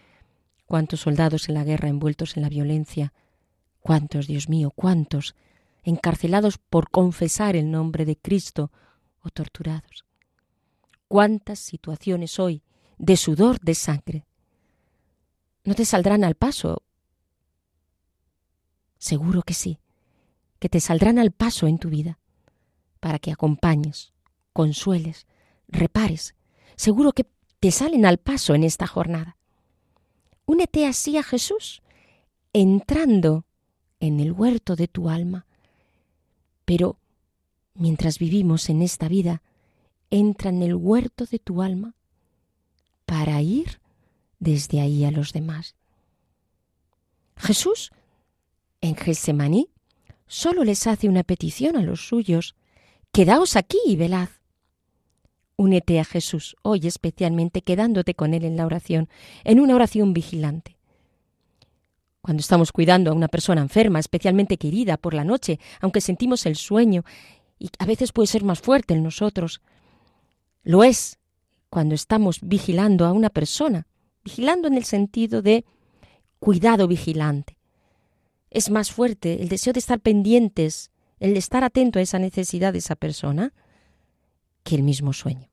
cuántos 0.67 1.01
soldados 1.01 1.49
en 1.49 1.55
la 1.55 1.65
guerra 1.65 1.89
envueltos 1.89 2.37
en 2.37 2.43
la 2.43 2.49
violencia, 2.49 3.13
cuántos, 3.81 4.27
Dios 4.27 4.49
mío, 4.49 4.73
cuántos, 4.75 5.35
encarcelados 5.83 6.59
por 6.59 6.91
confesar 6.91 7.57
el 7.57 7.71
nombre 7.71 8.05
de 8.05 8.17
Cristo 8.17 8.71
o 9.23 9.31
torturados. 9.31 10.05
Cuántas 11.09 11.59
situaciones 11.59 12.39
hoy 12.39 12.63
de 12.99 13.17
sudor 13.17 13.61
de 13.61 13.75
sangre. 13.75 14.27
¿No 15.65 15.75
te 15.75 15.85
saldrán 15.85 16.25
al 16.25 16.35
paso? 16.35 16.83
Seguro 18.99 19.43
que 19.43 19.55
sí, 19.55 19.79
que 20.63 20.69
te 20.69 20.79
saldrán 20.79 21.19
al 21.19 21.33
paso 21.33 21.67
en 21.67 21.77
tu 21.77 21.91
vida, 21.91 22.21
para 23.01 23.19
que 23.19 23.33
acompañes, 23.33 24.13
consueles, 24.53 25.27
repares. 25.67 26.37
Seguro 26.77 27.11
que 27.11 27.27
te 27.59 27.73
salen 27.73 28.07
al 28.07 28.19
paso 28.19 28.55
en 28.55 28.63
esta 28.63 28.87
jornada. 28.87 29.37
Únete 30.47 30.87
así 30.87 31.17
a 31.17 31.25
Jesús, 31.25 31.83
entrando 32.53 33.45
en 33.99 34.21
el 34.21 34.31
huerto 34.31 34.77
de 34.77 34.87
tu 34.87 35.11
alma. 35.11 35.47
Pero 36.65 36.97
mientras 37.75 38.21
vivimos 38.21 38.71
en 38.71 38.83
esta 38.83 39.09
vida, 39.09 39.43
entra 40.11 40.51
en 40.51 40.63
el 40.63 40.77
huerto 40.77 41.27
de 41.27 41.41
tu 41.41 41.61
alma 41.61 41.97
para 43.05 43.43
ir 43.43 43.81
desde 44.39 44.81
ahí 44.81 45.05
a 45.05 45.11
los 45.11 45.33
demás. 45.33 45.75
Jesús, 47.37 47.91
en 48.81 48.95
Getsemaní, 48.95 49.72
solo 50.33 50.65
les 50.65 50.87
hace 50.87 51.11
una 51.11 51.25
petición 51.25 51.77
a 51.77 51.83
los 51.83 52.09
suyos. 52.09 52.57
Quedaos 53.13 53.55
aquí 53.55 53.79
y 53.87 53.97
velad. 53.97 54.31
Únete 55.57 56.01
a 56.01 56.05
Jesús 56.05 56.57
hoy 56.63 56.87
especialmente 56.87 57.61
quedándote 57.61 58.15
con 58.15 58.33
Él 58.33 58.45
en 58.45 58.57
la 58.57 58.65
oración, 58.65 59.11
en 59.45 59.61
una 59.61 59.75
oración 59.75 60.15
vigilante. 60.15 60.79
Cuando 62.23 62.41
estamos 62.41 62.73
cuidando 62.73 63.11
a 63.11 63.15
una 63.15 63.29
persona 63.29 63.61
enferma, 63.61 63.99
especialmente 63.99 64.57
querida 64.57 64.97
por 64.97 65.13
la 65.13 65.25
noche, 65.25 65.61
aunque 65.81 66.01
sentimos 66.01 66.47
el 66.47 66.57
sueño, 66.57 67.05
y 67.59 67.69
a 67.79 67.85
veces 67.85 68.13
puede 68.13 68.27
ser 68.27 68.43
más 68.43 68.61
fuerte 68.61 68.95
en 68.95 69.03
nosotros, 69.03 69.61
lo 70.63 70.83
es 70.83 71.19
cuando 71.69 71.95
estamos 71.95 72.39
vigilando 72.41 73.05
a 73.05 73.13
una 73.13 73.29
persona, 73.29 73.87
vigilando 74.25 74.67
en 74.67 74.75
el 74.79 74.85
sentido 74.85 75.43
de 75.43 75.67
cuidado 76.39 76.89
vigilante. 76.89 77.59
Es 78.53 78.69
más 78.69 78.93
fuerte 78.93 79.41
el 79.41 79.49
deseo 79.49 79.73
de 79.73 79.79
estar 79.79 79.99
pendientes, 79.99 80.91
el 81.21 81.33
de 81.33 81.39
estar 81.39 81.65
atento 81.65 81.99
a 81.99 82.03
esa 82.03 82.19
necesidad 82.19 82.75
de 82.75 82.81
esa 82.81 82.97
persona, 82.97 83.55
que 84.63 84.75
el 84.75 84.83
mismo 84.83 85.15
sueño. 85.15 85.49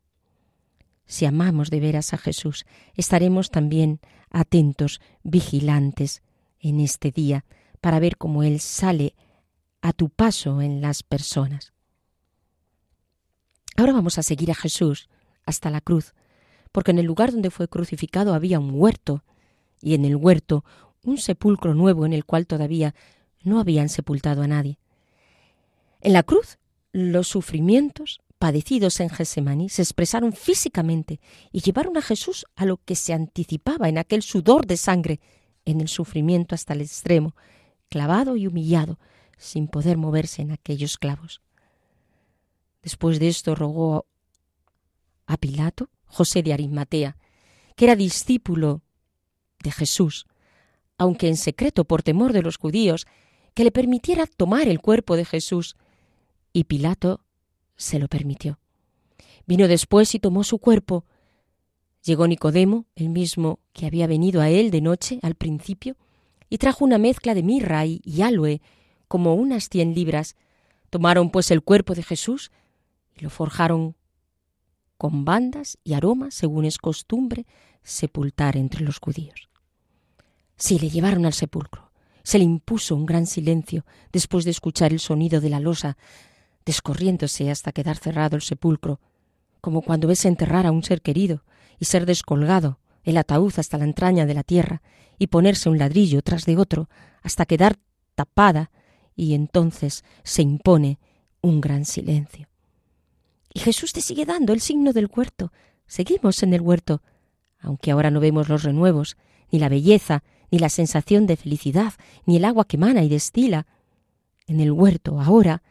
Si 1.05 1.25
amamos 1.25 1.69
de 1.69 1.79
veras 1.79 2.13
a 2.13 2.17
Jesús, 2.17 2.65
estaremos 2.95 3.51
también 3.51 4.01
atentos, 4.29 4.99
vigilantes 5.23 6.23
en 6.59 6.81
este 6.81 7.11
día, 7.11 7.45
para 7.79 7.99
ver 7.99 8.17
cómo 8.17 8.43
Él 8.43 8.59
sale 8.59 9.15
a 9.81 9.93
tu 9.93 10.09
paso 10.09 10.61
en 10.61 10.81
las 10.81 11.01
personas. 11.01 11.71
Ahora 13.77 13.93
vamos 13.93 14.17
a 14.17 14.23
seguir 14.23 14.51
a 14.51 14.55
Jesús 14.55 15.07
hasta 15.45 15.69
la 15.69 15.79
cruz, 15.79 16.13
porque 16.73 16.91
en 16.91 16.99
el 16.99 17.05
lugar 17.05 17.31
donde 17.31 17.49
fue 17.49 17.69
crucificado 17.69 18.33
había 18.33 18.59
un 18.59 18.71
huerto, 18.73 19.23
y 19.81 19.93
en 19.93 20.03
el 20.03 20.17
huerto 20.17 20.65
un 21.03 21.17
sepulcro 21.17 21.73
nuevo 21.73 22.05
en 22.05 22.13
el 22.13 22.25
cual 22.25 22.47
todavía 22.47 22.95
no 23.43 23.59
habían 23.59 23.89
sepultado 23.89 24.41
a 24.41 24.47
nadie. 24.47 24.79
En 26.01 26.13
la 26.13 26.23
cruz 26.23 26.57
los 26.91 27.27
sufrimientos 27.27 28.21
padecidos 28.37 28.99
en 28.99 29.09
Gesemaní 29.09 29.69
se 29.69 29.81
expresaron 29.81 30.33
físicamente 30.33 31.19
y 31.51 31.61
llevaron 31.61 31.97
a 31.97 32.01
Jesús 32.01 32.45
a 32.55 32.65
lo 32.65 32.77
que 32.77 32.95
se 32.95 33.13
anticipaba 33.13 33.89
en 33.89 33.97
aquel 33.97 34.23
sudor 34.23 34.65
de 34.65 34.77
sangre, 34.77 35.19
en 35.65 35.81
el 35.81 35.89
sufrimiento 35.89 36.55
hasta 36.55 36.73
el 36.73 36.81
extremo, 36.81 37.35
clavado 37.89 38.37
y 38.37 38.47
humillado, 38.47 38.97
sin 39.37 39.67
poder 39.67 39.97
moverse 39.97 40.41
en 40.41 40.51
aquellos 40.51 40.97
clavos. 40.97 41.41
Después 42.81 43.19
de 43.19 43.27
esto 43.27 43.55
rogó 43.55 44.05
a 45.25 45.37
Pilato, 45.37 45.89
José 46.05 46.41
de 46.41 46.53
Arimatea, 46.53 47.17
que 47.75 47.85
era 47.85 47.95
discípulo 47.95 48.81
de 49.61 49.71
Jesús, 49.71 50.25
aunque 50.99 51.27
en 51.27 51.37
secreto 51.37 51.85
por 51.85 52.03
temor 52.03 52.33
de 52.33 52.43
los 52.43 52.57
judíos, 52.57 53.07
que 53.55 53.63
le 53.63 53.71
permitiera 53.71 54.27
tomar 54.27 54.67
el 54.67 54.79
cuerpo 54.79 55.15
de 55.15 55.25
Jesús, 55.25 55.75
y 56.53 56.65
Pilato 56.65 57.21
se 57.75 57.97
lo 57.97 58.07
permitió. 58.07 58.59
Vino 59.47 59.67
después 59.67 60.13
y 60.13 60.19
tomó 60.19 60.43
su 60.43 60.59
cuerpo. 60.59 61.05
Llegó 62.03 62.27
Nicodemo, 62.27 62.85
el 62.95 63.09
mismo 63.09 63.59
que 63.73 63.87
había 63.87 64.05
venido 64.05 64.41
a 64.41 64.49
él 64.49 64.69
de 64.69 64.81
noche 64.81 65.19
al 65.23 65.35
principio, 65.35 65.95
y 66.49 66.57
trajo 66.57 66.83
una 66.83 66.97
mezcla 66.97 67.33
de 67.33 67.43
mirra 67.43 67.85
y, 67.85 68.01
y 68.03 68.21
aloe, 68.21 68.61
como 69.07 69.33
unas 69.35 69.69
cien 69.69 69.95
libras. 69.95 70.35
Tomaron 70.89 71.31
pues 71.31 71.49
el 71.51 71.61
cuerpo 71.61 71.95
de 71.95 72.03
Jesús 72.03 72.51
y 73.15 73.23
lo 73.23 73.29
forjaron 73.29 73.95
con 74.97 75.23
bandas 75.23 75.77
y 75.83 75.93
aromas, 75.93 76.33
según 76.33 76.65
es 76.65 76.77
costumbre, 76.77 77.45
sepultar 77.83 78.57
entre 78.57 78.83
los 78.83 78.99
judíos. 78.99 79.48
Sí, 80.59 80.77
le 80.77 80.89
llevaron 80.89 81.25
al 81.25 81.33
sepulcro. 81.33 81.91
Se 82.23 82.37
le 82.37 82.43
impuso 82.43 82.95
un 82.95 83.05
gran 83.05 83.25
silencio 83.25 83.85
después 84.11 84.45
de 84.45 84.51
escuchar 84.51 84.91
el 84.91 84.99
sonido 84.99 85.41
de 85.41 85.49
la 85.49 85.59
losa 85.59 85.97
descorriéndose 86.65 87.49
hasta 87.49 87.71
quedar 87.71 87.97
cerrado 87.97 88.35
el 88.35 88.43
sepulcro, 88.43 88.99
como 89.61 89.81
cuando 89.81 90.07
ves 90.07 90.25
enterrar 90.25 90.67
a 90.67 90.71
un 90.71 90.83
ser 90.83 91.01
querido 91.01 91.43
y 91.79 91.85
ser 91.85 92.05
descolgado 92.05 92.79
el 93.03 93.17
ataúd 93.17 93.53
hasta 93.57 93.77
la 93.77 93.85
entraña 93.85 94.25
de 94.25 94.33
la 94.33 94.43
tierra 94.43 94.81
y 95.17 95.27
ponerse 95.27 95.69
un 95.69 95.79
ladrillo 95.79 96.21
tras 96.21 96.45
de 96.45 96.57
otro 96.57 96.89
hasta 97.23 97.45
quedar 97.45 97.79
tapada 98.15 98.69
y 99.15 99.33
entonces 99.33 100.03
se 100.23 100.41
impone 100.41 100.99
un 101.41 101.61
gran 101.61 101.85
silencio. 101.85 102.47
Y 103.53 103.59
Jesús 103.61 103.93
te 103.93 104.01
sigue 104.01 104.25
dando 104.25 104.53
el 104.53 104.59
signo 104.59 104.93
del 104.93 105.09
huerto. 105.13 105.51
Seguimos 105.87 106.43
en 106.43 106.53
el 106.53 106.61
huerto, 106.61 107.01
aunque 107.59 107.91
ahora 107.91 108.11
no 108.11 108.19
vemos 108.19 108.47
los 108.49 108.63
renuevos, 108.63 109.17
ni 109.51 109.59
la 109.59 109.69
belleza, 109.69 110.23
ni 110.51 110.59
la 110.59 110.69
sensación 110.69 111.27
de 111.27 111.37
felicidad, 111.37 111.93
ni 112.25 112.37
el 112.37 112.45
agua 112.45 112.65
que 112.65 112.77
mana 112.77 113.03
y 113.03 113.09
destila. 113.09 113.67
En 114.47 114.59
el 114.59 114.71
huerto 114.71 115.19
ahora 115.21 115.63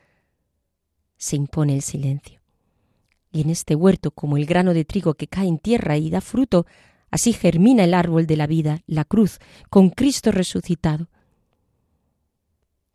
se 1.17 1.37
impone 1.37 1.75
el 1.75 1.83
silencio. 1.83 2.41
Y 3.31 3.43
en 3.43 3.51
este 3.51 3.75
huerto, 3.75 4.11
como 4.11 4.37
el 4.37 4.47
grano 4.47 4.73
de 4.73 4.85
trigo 4.85 5.15
que 5.15 5.27
cae 5.27 5.49
en 5.49 5.59
tierra 5.59 5.97
y 5.97 6.11
da 6.11 6.21
fruto, 6.21 6.67
así 7.11 7.33
germina 7.33 7.85
el 7.85 7.95
árbol 7.95 8.27
de 8.27 8.37
la 8.37 8.47
vida, 8.47 8.83
la 8.87 9.05
cruz, 9.05 9.39
con 9.69 9.91
Cristo 9.91 10.31
resucitado. 10.33 11.09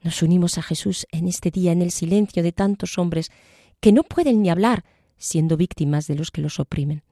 Nos 0.02 0.22
unimos 0.22 0.58
a 0.58 0.62
Jesús 0.62 1.08
en 1.12 1.28
este 1.28 1.52
día 1.52 1.72
en 1.72 1.82
el 1.82 1.92
silencio 1.92 2.44
de 2.44 2.52
tantos 2.52 2.98
hombres 2.98 3.32
que 3.80 3.92
no 3.92 4.04
pueden 4.04 4.42
ni 4.42 4.50
hablar, 4.50 4.84
siendo 5.18 5.56
víctimas 5.56 6.08
de 6.08 6.16
los 6.16 6.32
que 6.32 6.42
los 6.42 6.60
oprimen, 6.60 7.04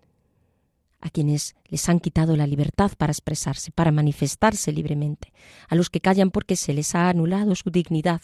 a 1.01 1.09
quienes 1.09 1.55
les 1.65 1.89
han 1.89 1.99
quitado 1.99 2.35
la 2.35 2.47
libertad 2.47 2.91
para 2.97 3.11
expresarse, 3.11 3.71
para 3.71 3.91
manifestarse 3.91 4.71
libremente, 4.71 5.33
a 5.67 5.75
los 5.75 5.89
que 5.89 5.99
callan 5.99 6.31
porque 6.31 6.55
se 6.55 6.73
les 6.73 6.93
ha 6.95 7.09
anulado 7.09 7.55
su 7.55 7.71
dignidad 7.71 8.21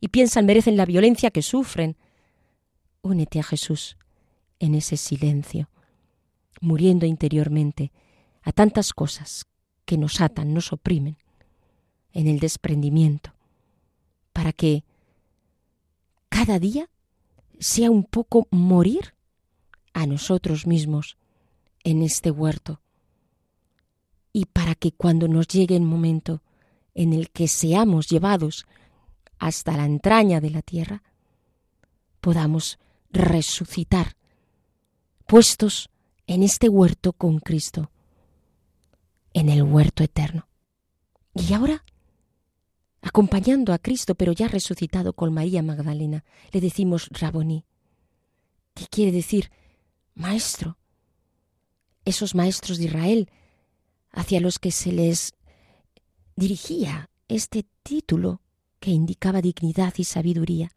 y 0.00 0.08
piensan 0.08 0.46
merecen 0.46 0.76
la 0.76 0.86
violencia 0.86 1.30
que 1.30 1.42
sufren. 1.42 1.96
Únete 3.02 3.38
a 3.38 3.42
Jesús 3.42 3.98
en 4.58 4.74
ese 4.74 4.96
silencio, 4.96 5.68
muriendo 6.60 7.06
interiormente 7.06 7.92
a 8.42 8.52
tantas 8.52 8.92
cosas 8.92 9.46
que 9.84 9.98
nos 9.98 10.20
atan, 10.20 10.54
nos 10.54 10.72
oprimen, 10.72 11.18
en 12.12 12.26
el 12.26 12.40
desprendimiento, 12.40 13.34
para 14.32 14.52
que 14.52 14.84
cada 16.28 16.58
día 16.58 16.88
sea 17.58 17.90
un 17.90 18.04
poco 18.04 18.48
morir 18.50 19.14
a 19.92 20.06
nosotros 20.06 20.66
mismos 20.66 21.18
en 21.84 22.02
este 22.02 22.30
huerto 22.30 22.80
y 24.32 24.46
para 24.46 24.74
que 24.74 24.92
cuando 24.92 25.28
nos 25.28 25.48
llegue 25.48 25.76
el 25.76 25.82
momento 25.82 26.42
en 26.94 27.12
el 27.12 27.30
que 27.30 27.48
seamos 27.48 28.08
llevados 28.08 28.66
hasta 29.38 29.76
la 29.76 29.84
entraña 29.84 30.40
de 30.40 30.50
la 30.50 30.62
tierra, 30.62 31.02
podamos 32.20 32.78
resucitar, 33.10 34.16
puestos 35.26 35.88
en 36.26 36.42
este 36.42 36.68
huerto 36.68 37.12
con 37.12 37.38
Cristo, 37.38 37.90
en 39.32 39.48
el 39.48 39.62
huerto 39.62 40.04
eterno. 40.04 40.46
Y 41.34 41.52
ahora 41.54 41.84
acompañando 43.02 43.72
a 43.72 43.78
Cristo, 43.78 44.14
pero 44.14 44.32
ya 44.32 44.48
resucitado 44.48 45.14
con 45.14 45.32
María 45.32 45.62
Magdalena, 45.62 46.24
le 46.52 46.60
decimos 46.60 47.08
Raboní, 47.10 47.64
¿Qué 48.74 48.86
quiere 48.88 49.12
decir 49.12 49.50
maestro. 50.14 50.76
Esos 52.10 52.34
maestros 52.34 52.78
de 52.78 52.86
Israel 52.86 53.30
hacia 54.10 54.40
los 54.40 54.58
que 54.58 54.72
se 54.72 54.90
les 54.90 55.32
dirigía 56.34 57.08
este 57.28 57.64
título 57.84 58.40
que 58.80 58.90
indicaba 58.90 59.40
dignidad 59.40 59.94
y 59.96 60.02
sabiduría. 60.02 60.72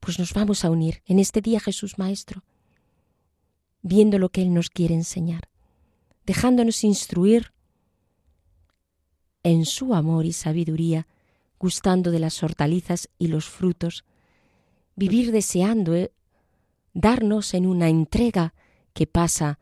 Pues 0.00 0.18
nos 0.18 0.34
vamos 0.34 0.64
a 0.64 0.70
unir 0.70 1.02
en 1.06 1.20
este 1.20 1.40
día 1.40 1.60
Jesús 1.60 1.98
Maestro, 1.98 2.42
viendo 3.82 4.18
lo 4.18 4.30
que 4.30 4.42
Él 4.42 4.52
nos 4.52 4.70
quiere 4.70 4.96
enseñar, 4.96 5.48
dejándonos 6.26 6.82
instruir 6.82 7.52
en 9.44 9.66
su 9.66 9.94
amor 9.94 10.26
y 10.26 10.32
sabiduría, 10.32 11.06
gustando 11.60 12.10
de 12.10 12.18
las 12.18 12.42
hortalizas 12.42 13.08
y 13.20 13.28
los 13.28 13.48
frutos, 13.48 14.04
vivir 14.96 15.30
deseando 15.30 15.94
eh, 15.94 16.10
darnos 16.92 17.54
en 17.54 17.66
una 17.66 17.88
entrega 17.88 18.52
que 18.94 19.06
pasa 19.06 19.60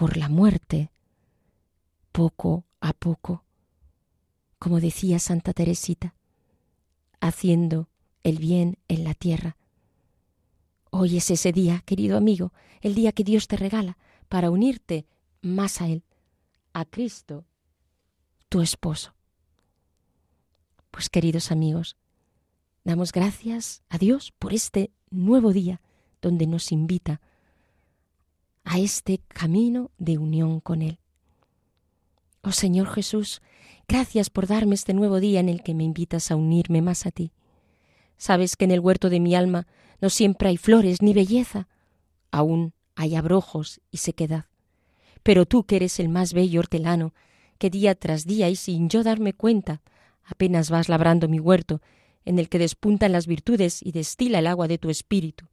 por 0.00 0.16
la 0.16 0.30
muerte, 0.30 0.90
poco 2.10 2.64
a 2.80 2.94
poco, 2.94 3.44
como 4.58 4.80
decía 4.80 5.18
Santa 5.18 5.52
Teresita, 5.52 6.14
haciendo 7.20 7.90
el 8.22 8.38
bien 8.38 8.78
en 8.88 9.04
la 9.04 9.12
tierra, 9.12 9.58
Hoy 10.88 11.18
es 11.18 11.30
ese 11.30 11.52
día, 11.52 11.82
querido 11.84 12.16
amigo, 12.16 12.54
el 12.80 12.94
día 12.94 13.12
que 13.12 13.24
Dios 13.24 13.46
te 13.46 13.58
regala 13.58 13.98
para 14.30 14.50
unirte 14.50 15.04
más 15.42 15.82
a 15.82 15.86
Él, 15.86 16.02
a 16.72 16.86
Cristo, 16.86 17.44
tu 18.48 18.62
esposo. 18.62 19.14
Pues 20.90 21.10
queridos 21.10 21.52
amigos, 21.52 21.98
damos 22.84 23.12
gracias 23.12 23.82
a 23.90 23.98
Dios 23.98 24.32
por 24.38 24.54
este 24.54 24.92
nuevo 25.10 25.52
día 25.52 25.82
donde 26.22 26.46
nos 26.46 26.72
invita 26.72 27.20
a 28.70 28.78
este 28.78 29.18
camino 29.26 29.90
de 29.98 30.16
unión 30.16 30.60
con 30.60 30.80
Él. 30.80 31.00
Oh 32.40 32.52
Señor 32.52 32.86
Jesús, 32.86 33.42
gracias 33.88 34.30
por 34.30 34.46
darme 34.46 34.76
este 34.76 34.94
nuevo 34.94 35.18
día 35.18 35.40
en 35.40 35.48
el 35.48 35.64
que 35.64 35.74
me 35.74 35.82
invitas 35.82 36.30
a 36.30 36.36
unirme 36.36 36.80
más 36.80 37.04
a 37.04 37.10
ti. 37.10 37.32
Sabes 38.16 38.54
que 38.54 38.66
en 38.66 38.70
el 38.70 38.78
huerto 38.78 39.10
de 39.10 39.18
mi 39.18 39.34
alma 39.34 39.66
no 40.00 40.08
siempre 40.08 40.50
hay 40.50 40.56
flores 40.56 41.02
ni 41.02 41.12
belleza, 41.12 41.66
aún 42.30 42.72
hay 42.94 43.16
abrojos 43.16 43.80
y 43.90 43.96
sequedad. 43.96 44.44
Pero 45.24 45.46
tú 45.46 45.64
que 45.64 45.74
eres 45.74 45.98
el 45.98 46.08
más 46.08 46.32
bello 46.32 46.60
hortelano, 46.60 47.12
que 47.58 47.70
día 47.70 47.96
tras 47.96 48.24
día 48.24 48.48
y 48.50 48.54
sin 48.54 48.88
yo 48.88 49.02
darme 49.02 49.32
cuenta, 49.32 49.82
apenas 50.22 50.70
vas 50.70 50.88
labrando 50.88 51.26
mi 51.26 51.40
huerto, 51.40 51.80
en 52.24 52.38
el 52.38 52.48
que 52.48 52.60
despuntan 52.60 53.10
las 53.10 53.26
virtudes 53.26 53.82
y 53.82 53.90
destila 53.90 54.38
el 54.38 54.46
agua 54.46 54.68
de 54.68 54.78
tu 54.78 54.90
espíritu. 54.90 55.46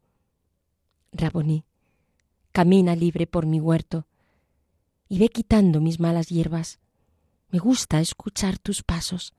Raboní, 1.14 1.64
camina 2.58 2.96
libre 2.96 3.28
por 3.28 3.46
mi 3.46 3.60
huerto 3.60 4.08
y 5.08 5.20
ve 5.20 5.30
quitando 5.30 5.80
mis 5.80 6.00
malas 6.00 6.30
hierbas. 6.30 6.80
Me 7.50 7.60
gusta 7.60 8.00
escuchar 8.00 8.58
tus 8.58 8.82
pasos 8.82 9.36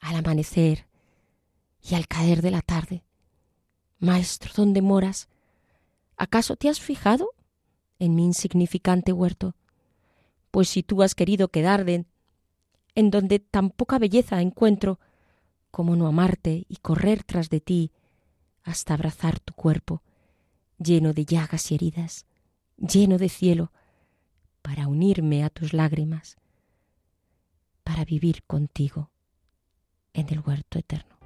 al 0.00 0.16
amanecer 0.16 0.86
y 1.82 1.94
al 1.94 2.08
caer 2.08 2.40
de 2.40 2.50
la 2.50 2.62
tarde. 2.62 3.04
Maestro, 3.98 4.50
¿dónde 4.56 4.80
moras? 4.80 5.28
¿Acaso 6.16 6.56
te 6.56 6.70
has 6.70 6.80
fijado 6.80 7.34
en 7.98 8.14
mi 8.14 8.24
insignificante 8.24 9.12
huerto? 9.12 9.54
Pues 10.50 10.70
si 10.70 10.82
tú 10.82 11.02
has 11.02 11.14
querido 11.14 11.48
quedarte 11.48 12.06
en 12.94 13.10
donde 13.10 13.40
tan 13.40 13.68
poca 13.68 13.98
belleza 13.98 14.40
encuentro, 14.40 14.98
¿cómo 15.70 15.96
no 15.96 16.06
amarte 16.06 16.64
y 16.66 16.76
correr 16.76 17.24
tras 17.24 17.50
de 17.50 17.60
ti 17.60 17.92
hasta 18.62 18.94
abrazar 18.94 19.38
tu 19.38 19.52
cuerpo, 19.52 20.02
lleno 20.82 21.12
de 21.12 21.24
llagas 21.24 21.70
y 21.70 21.74
heridas, 21.74 22.26
lleno 22.76 23.18
de 23.18 23.28
cielo, 23.28 23.72
para 24.62 24.88
unirme 24.88 25.44
a 25.44 25.50
tus 25.50 25.72
lágrimas, 25.72 26.36
para 27.84 28.04
vivir 28.04 28.42
contigo 28.44 29.10
en 30.14 30.28
el 30.30 30.40
huerto 30.40 30.78
eterno. 30.78 31.16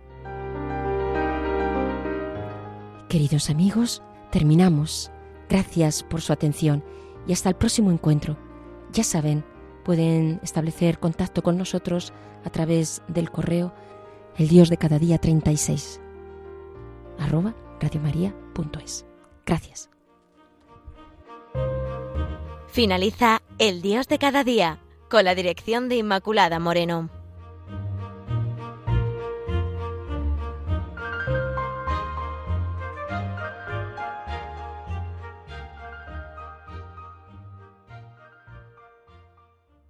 Queridos 3.09 3.51
amigos, 3.51 4.03
terminamos. 4.31 5.11
Gracias 5.49 6.03
por 6.03 6.21
su 6.21 6.33
atención 6.33 6.83
y 7.27 7.33
hasta 7.33 7.49
el 7.49 7.57
próximo 7.57 7.93
encuentro. 7.93 8.37
Ya 8.93 9.05
saben, 9.05 9.45
pueden 9.85 10.41
establecer 10.43 10.99
contacto 10.99 11.43
con 11.43 11.57
nosotros 11.57 12.13
a 12.45 12.51
través 12.51 13.03
del 13.09 13.31
correo 13.31 13.73
el 14.37 14.49
dios 14.49 14.69
de 14.69 14.77
cada 14.77 14.99
día 14.99 15.19
36 15.19 16.01
arroba 17.19 17.55
radiomaria.es. 17.81 19.07
Gracias. 19.47 19.89
Finaliza 22.69 23.41
El 23.59 23.81
Dios 23.81 24.09
de 24.09 24.19
cada 24.19 24.45
día 24.45 24.81
con 25.09 25.25
la 25.25 25.35
dirección 25.35 25.89
de 25.89 25.97
Inmaculada 25.97 26.59
Moreno. 26.59 27.16